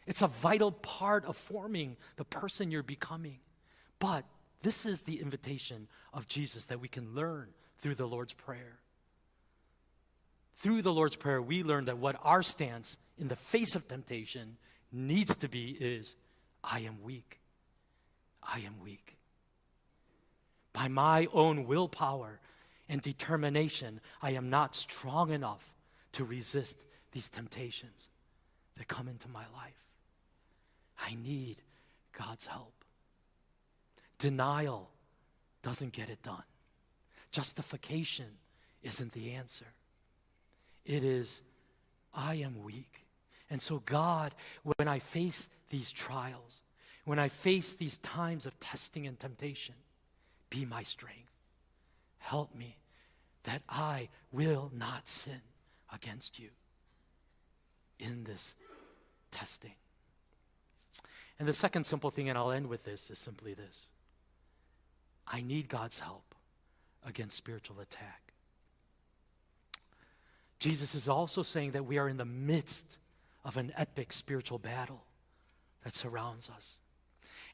It's 0.06 0.22
a 0.22 0.26
vital 0.26 0.72
part 0.72 1.24
of 1.26 1.36
forming 1.36 1.96
the 2.16 2.24
person 2.24 2.70
you're 2.70 2.82
becoming. 2.82 3.38
But 3.98 4.24
this 4.62 4.86
is 4.86 5.02
the 5.02 5.20
invitation 5.20 5.88
of 6.12 6.26
Jesus 6.26 6.64
that 6.66 6.80
we 6.80 6.88
can 6.88 7.14
learn 7.14 7.48
through 7.78 7.94
the 7.94 8.08
Lord's 8.08 8.32
Prayer. 8.32 8.78
Through 10.56 10.82
the 10.82 10.92
Lord's 10.92 11.16
Prayer, 11.16 11.40
we 11.40 11.62
learn 11.62 11.84
that 11.86 11.98
what 11.98 12.16
our 12.22 12.42
stance 12.42 12.96
in 13.18 13.28
the 13.28 13.36
face 13.36 13.76
of 13.76 13.86
temptation 13.86 14.56
needs 14.90 15.36
to 15.36 15.48
be 15.48 15.76
is 15.78 16.16
I 16.62 16.80
am 16.80 17.02
weak. 17.02 17.40
I 18.42 18.60
am 18.60 18.80
weak. 18.82 19.16
By 20.72 20.88
my 20.88 21.28
own 21.32 21.66
willpower 21.66 22.40
and 22.88 23.00
determination, 23.00 24.00
I 24.22 24.32
am 24.32 24.50
not 24.50 24.74
strong 24.74 25.30
enough 25.30 25.72
to 26.12 26.24
resist 26.24 26.84
these 27.14 27.30
temptations 27.30 28.10
that 28.76 28.88
come 28.88 29.08
into 29.08 29.28
my 29.28 29.44
life. 29.54 29.86
I 30.98 31.14
need 31.14 31.62
God's 32.12 32.46
help. 32.46 32.74
Denial 34.18 34.90
doesn't 35.62 35.92
get 35.92 36.10
it 36.10 36.22
done, 36.22 36.42
justification 37.30 38.26
isn't 38.82 39.12
the 39.12 39.30
answer. 39.30 39.66
It 40.84 41.02
is, 41.02 41.40
I 42.12 42.34
am 42.34 42.62
weak. 42.62 43.06
And 43.48 43.62
so, 43.62 43.80
God, 43.86 44.34
when 44.62 44.88
I 44.88 44.98
face 44.98 45.48
these 45.70 45.92
trials, 45.92 46.60
when 47.06 47.18
I 47.18 47.28
face 47.28 47.74
these 47.74 47.96
times 47.98 48.44
of 48.44 48.58
testing 48.60 49.06
and 49.06 49.18
temptation, 49.18 49.76
be 50.50 50.66
my 50.66 50.82
strength. 50.82 51.30
Help 52.18 52.54
me 52.54 52.76
that 53.44 53.62
I 53.68 54.08
will 54.32 54.70
not 54.74 55.08
sin 55.08 55.40
against 55.90 56.38
you 56.38 56.50
in 57.98 58.24
this 58.24 58.56
testing. 59.30 59.74
And 61.38 61.48
the 61.48 61.52
second 61.52 61.84
simple 61.84 62.10
thing, 62.10 62.28
and 62.28 62.38
I'll 62.38 62.52
end 62.52 62.68
with 62.68 62.84
this, 62.84 63.10
is 63.10 63.18
simply 63.18 63.54
this 63.54 63.88
I 65.26 65.40
need 65.40 65.68
God's 65.68 66.00
help 66.00 66.34
against 67.04 67.36
spiritual 67.36 67.80
attack. 67.80 68.32
Jesus 70.58 70.94
is 70.94 71.08
also 71.08 71.42
saying 71.42 71.72
that 71.72 71.84
we 71.84 71.98
are 71.98 72.08
in 72.08 72.16
the 72.16 72.24
midst 72.24 72.98
of 73.44 73.56
an 73.56 73.72
epic 73.76 74.12
spiritual 74.12 74.58
battle 74.58 75.04
that 75.82 75.94
surrounds 75.94 76.48
us. 76.48 76.78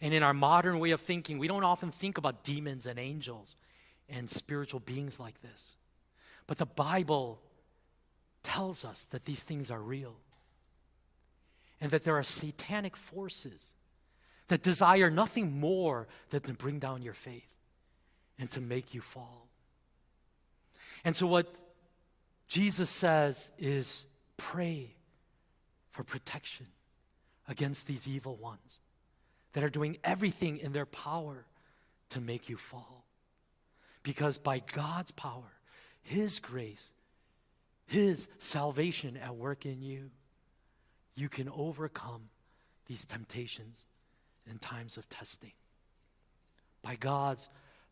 And 0.00 0.14
in 0.14 0.22
our 0.22 0.32
modern 0.32 0.78
way 0.78 0.92
of 0.92 1.00
thinking, 1.00 1.38
we 1.38 1.48
don't 1.48 1.64
often 1.64 1.90
think 1.90 2.18
about 2.18 2.44
demons 2.44 2.86
and 2.86 2.98
angels 2.98 3.56
and 4.08 4.30
spiritual 4.30 4.80
beings 4.80 5.18
like 5.18 5.42
this. 5.42 5.76
But 6.46 6.58
the 6.58 6.66
Bible 6.66 7.40
tells 8.42 8.84
us 8.84 9.04
that 9.06 9.24
these 9.24 9.42
things 9.42 9.70
are 9.70 9.80
real 9.80 10.16
and 11.80 11.90
that 11.90 12.04
there 12.04 12.16
are 12.16 12.22
satanic 12.22 12.96
forces 12.96 13.74
that 14.48 14.62
desire 14.62 15.10
nothing 15.10 15.58
more 15.58 16.08
than 16.30 16.40
to 16.42 16.52
bring 16.52 16.78
down 16.78 17.02
your 17.02 17.14
faith 17.14 17.54
and 18.38 18.50
to 18.50 18.60
make 18.60 18.94
you 18.94 19.00
fall. 19.00 19.48
And 21.04 21.16
so, 21.16 21.26
what 21.26 21.60
Jesus 22.48 22.90
says 22.90 23.52
is 23.58 24.06
pray 24.36 24.94
for 25.90 26.02
protection 26.02 26.66
against 27.48 27.86
these 27.86 28.08
evil 28.08 28.36
ones 28.36 28.80
that 29.52 29.64
are 29.64 29.70
doing 29.70 29.98
everything 30.04 30.58
in 30.58 30.72
their 30.72 30.86
power 30.86 31.46
to 32.10 32.20
make 32.20 32.48
you 32.48 32.56
fall. 32.56 33.06
Because 34.02 34.38
by 34.38 34.60
God's 34.60 35.10
power, 35.12 35.52
His 36.02 36.40
grace, 36.40 36.92
His 37.86 38.28
salvation 38.38 39.16
at 39.16 39.36
work 39.36 39.66
in 39.66 39.82
you, 39.82 40.10
you 41.14 41.28
can 41.28 41.48
overcome 41.48 42.30
these 42.86 43.04
temptations 43.04 43.86
in 44.50 44.58
times 44.58 44.96
of 44.96 45.08
testing. 45.08 45.52
By 46.82 46.96
God's 46.96 47.48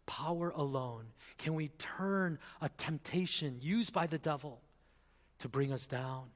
power 0.07 0.51
alone 0.51 1.07
can 1.37 1.55
we 1.55 1.69
turn 1.79 2.39
a 2.61 2.69
temptation 2.71 3.59
used 3.61 3.93
by 3.93 4.07
the 4.07 4.19
devil 4.19 4.63
to 5.39 5.49
bring 5.49 5.73
us 5.73 5.87
down 5.87 6.31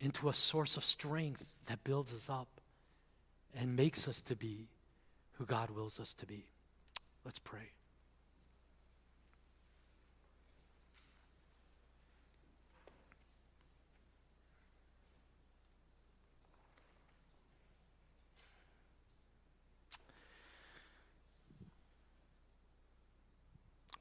into 0.00 0.28
a 0.28 0.34
source 0.34 0.76
of 0.76 0.84
strength 0.84 1.54
that 1.66 1.84
builds 1.84 2.12
us 2.12 2.28
up 2.28 2.48
and 3.56 3.76
makes 3.76 4.08
us 4.08 4.20
to 4.22 4.34
be 4.34 4.68
who 5.34 5.46
God 5.46 5.70
wills 5.70 6.00
us 6.00 6.12
to 6.14 6.26
be. 6.26 6.46
Let's 7.24 7.38
pray. 7.38 7.70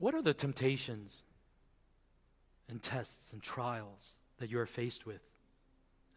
What 0.02 0.16
are 0.16 0.22
the 0.24 0.34
temptations 0.34 1.22
and 2.68 2.82
tests 2.82 3.34
and 3.34 3.42
trials 3.42 4.14
that 4.40 4.50
you 4.50 4.60
are 4.60 4.66
faced 4.66 5.06
with 5.06 5.22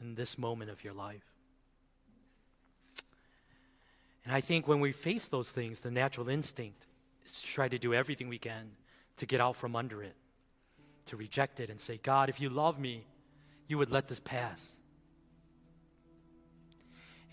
in 0.01 0.15
this 0.15 0.39
moment 0.39 0.71
of 0.71 0.83
your 0.83 0.95
life? 0.95 1.35
And 4.25 4.35
I 4.35 4.41
think 4.41 4.67
when 4.67 4.81
we 4.81 4.91
face 4.91 5.27
those 5.27 5.51
things, 5.51 5.81
the 5.81 5.91
natural 5.91 6.31
instinct 6.31 6.87
is 7.27 7.43
to 7.43 7.47
try 7.47 7.69
to 7.69 7.79
do 7.79 7.93
everything 7.93 8.31
we 8.31 8.39
can 8.39 8.71
to 9.19 9.27
get 9.27 9.43
out 9.43 9.55
from 9.55 9.77
under 9.77 10.03
it, 10.03 10.17
to 11.05 11.19
reject 11.19 11.61
it 11.61 11.69
and 11.69 11.79
say, 11.79 12.01
God, 12.03 12.31
if 12.31 12.41
you 12.41 12.49
love 12.49 12.79
me, 12.79 13.05
you 13.69 13.77
would 13.77 13.91
let 13.91 14.09
this 14.09 14.19
pass. 14.19 14.77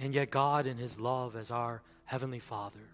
And 0.02 0.14
yet, 0.14 0.32
God, 0.32 0.68
in 0.68 0.76
His 0.76 1.00
love 1.00 1.38
as 1.38 1.50
our 1.50 1.82
Heavenly 2.04 2.40
Father, 2.40 2.91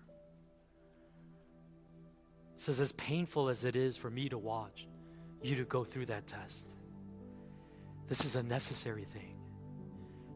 says, 2.57 2.79
as 2.79 2.91
painful 2.93 3.49
as 3.49 3.65
it 3.65 3.75
is 3.75 3.97
for 3.97 4.09
me 4.09 4.29
to 4.29 4.37
watch 4.37 4.87
you 5.41 5.55
to 5.55 5.63
go 5.63 5.83
through 5.83 6.07
that 6.07 6.27
test, 6.27 6.75
this 8.07 8.25
is 8.25 8.35
a 8.35 8.43
necessary 8.43 9.03
thing 9.05 9.35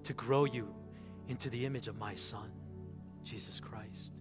to 0.04 0.14
grow 0.14 0.46
you 0.46 0.74
into 1.28 1.50
the 1.50 1.66
image 1.66 1.88
of 1.88 1.98
my 1.98 2.16
Son. 2.16 2.52
Jesus 3.24 3.60
Christ. 3.60 4.14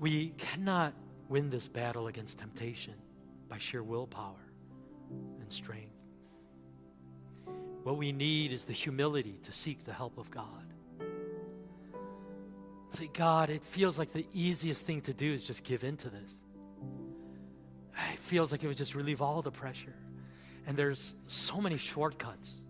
We 0.00 0.30
cannot 0.30 0.94
win 1.28 1.50
this 1.50 1.68
battle 1.68 2.08
against 2.08 2.38
temptation 2.38 2.94
by 3.48 3.58
sheer 3.58 3.82
willpower 3.82 4.50
and 5.40 5.52
strength. 5.52 5.92
What 7.82 7.96
we 7.98 8.12
need 8.12 8.52
is 8.52 8.64
the 8.64 8.72
humility 8.72 9.38
to 9.42 9.52
seek 9.52 9.84
the 9.84 9.92
help 9.92 10.18
of 10.18 10.30
God. 10.30 10.72
Say, 12.94 13.10
God, 13.12 13.50
it 13.50 13.64
feels 13.64 13.98
like 13.98 14.12
the 14.12 14.24
easiest 14.32 14.86
thing 14.86 15.00
to 15.00 15.12
do 15.12 15.32
is 15.32 15.44
just 15.44 15.64
give 15.64 15.82
in 15.82 15.96
to 15.96 16.08
this. 16.08 16.44
It 18.12 18.20
feels 18.20 18.52
like 18.52 18.62
it 18.62 18.68
would 18.68 18.76
just 18.76 18.94
relieve 18.94 19.20
all 19.20 19.42
the 19.42 19.50
pressure. 19.50 19.96
And 20.64 20.76
there's 20.76 21.16
so 21.26 21.60
many 21.60 21.76
shortcuts 21.76 22.62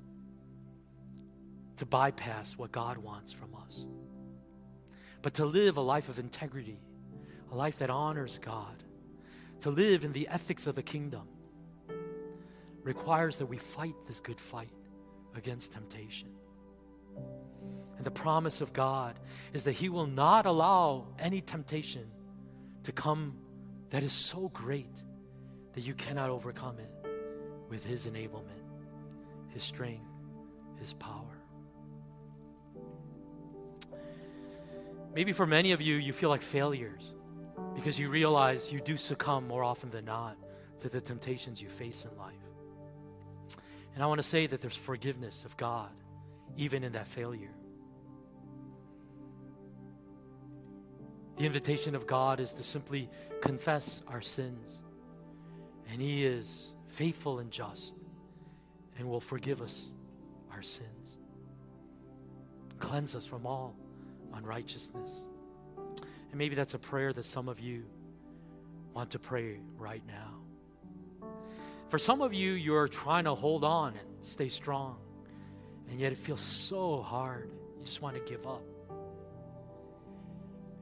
to 1.76 1.84
bypass 1.84 2.56
what 2.56 2.72
God 2.72 2.96
wants 2.96 3.34
from 3.34 3.54
us. 3.54 3.84
But 5.20 5.34
to 5.34 5.44
live 5.44 5.76
a 5.76 5.82
life 5.82 6.08
of 6.08 6.18
integrity, 6.18 6.78
a 7.52 7.54
life 7.54 7.78
that 7.80 7.90
honors 7.90 8.38
God, 8.38 8.82
to 9.60 9.68
live 9.70 10.04
in 10.04 10.12
the 10.12 10.26
ethics 10.28 10.66
of 10.66 10.74
the 10.74 10.82
kingdom, 10.82 11.28
requires 12.82 13.36
that 13.36 13.46
we 13.46 13.58
fight 13.58 13.94
this 14.06 14.20
good 14.20 14.40
fight 14.40 14.72
against 15.36 15.72
temptation. 15.72 16.30
And 18.04 18.14
the 18.14 18.20
promise 18.20 18.60
of 18.60 18.74
God 18.74 19.18
is 19.54 19.64
that 19.64 19.72
He 19.72 19.88
will 19.88 20.06
not 20.06 20.44
allow 20.44 21.06
any 21.18 21.40
temptation 21.40 22.04
to 22.82 22.92
come 22.92 23.34
that 23.88 24.04
is 24.04 24.12
so 24.12 24.50
great 24.50 25.02
that 25.72 25.86
you 25.86 25.94
cannot 25.94 26.28
overcome 26.28 26.76
it 26.78 27.10
with 27.70 27.82
His 27.82 28.06
enablement, 28.06 28.60
His 29.54 29.62
strength, 29.62 30.04
His 30.78 30.92
power. 30.92 31.40
Maybe 35.14 35.32
for 35.32 35.46
many 35.46 35.72
of 35.72 35.80
you, 35.80 35.94
you 35.94 36.12
feel 36.12 36.28
like 36.28 36.42
failures 36.42 37.16
because 37.74 37.98
you 37.98 38.10
realize 38.10 38.70
you 38.70 38.82
do 38.82 38.98
succumb 38.98 39.48
more 39.48 39.64
often 39.64 39.88
than 39.88 40.04
not 40.04 40.36
to 40.80 40.90
the 40.90 41.00
temptations 41.00 41.62
you 41.62 41.70
face 41.70 42.04
in 42.04 42.14
life. 42.18 42.34
And 43.94 44.02
I 44.02 44.06
want 44.08 44.18
to 44.18 44.22
say 44.22 44.46
that 44.46 44.60
there's 44.60 44.76
forgiveness 44.76 45.46
of 45.46 45.56
God 45.56 45.88
even 46.58 46.84
in 46.84 46.92
that 46.92 47.06
failure. 47.06 47.54
The 51.36 51.46
invitation 51.46 51.94
of 51.94 52.06
God 52.06 52.38
is 52.38 52.54
to 52.54 52.62
simply 52.62 53.10
confess 53.40 54.02
our 54.08 54.20
sins, 54.20 54.82
and 55.90 56.00
He 56.00 56.24
is 56.24 56.72
faithful 56.88 57.40
and 57.40 57.50
just 57.50 57.96
and 58.98 59.08
will 59.08 59.20
forgive 59.20 59.60
us 59.60 59.92
our 60.52 60.62
sins, 60.62 61.18
cleanse 62.78 63.16
us 63.16 63.26
from 63.26 63.46
all 63.46 63.74
unrighteousness. 64.34 65.26
And 66.30 66.38
maybe 66.38 66.54
that's 66.54 66.74
a 66.74 66.78
prayer 66.78 67.12
that 67.12 67.24
some 67.24 67.48
of 67.48 67.58
you 67.58 67.84
want 68.92 69.10
to 69.10 69.18
pray 69.18 69.58
right 69.76 70.02
now. 70.06 71.28
For 71.88 71.98
some 71.98 72.22
of 72.22 72.32
you, 72.32 72.52
you're 72.52 72.88
trying 72.88 73.24
to 73.24 73.34
hold 73.34 73.64
on 73.64 73.94
and 73.94 74.24
stay 74.24 74.48
strong, 74.48 74.96
and 75.90 76.00
yet 76.00 76.12
it 76.12 76.18
feels 76.18 76.40
so 76.40 77.02
hard. 77.02 77.50
You 77.78 77.84
just 77.84 78.02
want 78.02 78.14
to 78.16 78.22
give 78.30 78.46
up. 78.46 78.62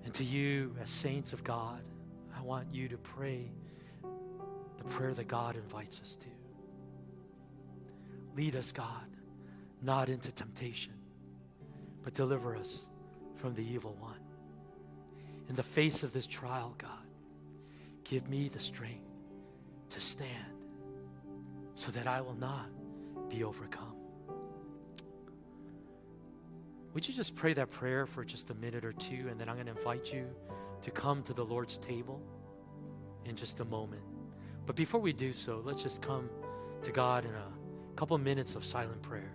And 0.05 0.13
to 0.15 0.25
you, 0.25 0.75
as 0.83 0.91
saints 0.91 1.33
of 1.33 1.45
God, 1.45 1.83
I 2.37 2.43
want 2.43 2.73
you 2.73 2.89
to 2.89 2.97
pray 2.97 3.51
the 4.79 4.85
prayer 4.85 5.15
that 5.15 5.29
God 5.29 5.57
invites 5.57 6.01
us 6.01 6.17
to. 6.17 6.27
Lead 8.37 8.57
us, 8.57 8.73
God, 8.73 9.17
not 9.83 10.09
into 10.09 10.33
temptation, 10.33 10.95
but 12.03 12.15
deliver 12.15 12.57
us 12.57 12.89
from 13.37 13.55
the 13.55 13.65
evil 13.65 13.97
one. 14.01 14.19
In 15.49 15.55
the 15.55 15.63
face 15.63 16.03
of 16.03 16.13
this 16.13 16.27
trial, 16.27 16.75
God, 16.79 16.91
give 18.05 18.29
me 18.29 18.49
the 18.49 18.61
strength 18.61 19.09
to 19.91 20.01
stand 20.01 20.31
so 21.75 21.91
that 21.93 22.07
I 22.07 22.21
will 22.21 22.37
not 22.37 22.67
be 23.29 23.45
overcome. 23.45 23.92
Would 26.95 27.09
you 27.09 27.15
just 27.15 27.35
pray 27.35 27.55
that 27.55 27.71
prayer 27.71 28.07
for 28.07 28.25
just 28.25 28.51
a 28.51 28.55
minute 28.55 28.85
or 28.85 28.93
two, 28.93 29.29
and 29.31 29.41
then 29.41 29.49
I'm 29.49 29.55
going 29.55 29.67
to 29.67 29.73
invite 29.73 30.13
you 30.13 30.27
to 30.83 30.91
come 30.91 31.23
to 31.23 31.33
the 31.33 31.45
Lord's 31.45 31.79
table 31.79 32.21
in 33.25 33.35
just 33.35 33.61
a 33.61 33.65
moment. 33.65 34.03
But 34.67 34.77
before 34.77 35.01
we 35.01 35.13
do 35.13 35.33
so, 35.33 35.63
let's 35.65 35.83
just 35.83 36.03
come 36.03 36.29
to 36.83 36.93
God 36.93 37.25
in 37.25 37.31
a 37.31 37.97
couple 37.97 38.17
minutes 38.19 38.57
of 38.57 38.65
silent 38.65 39.01
prayer. 39.03 39.33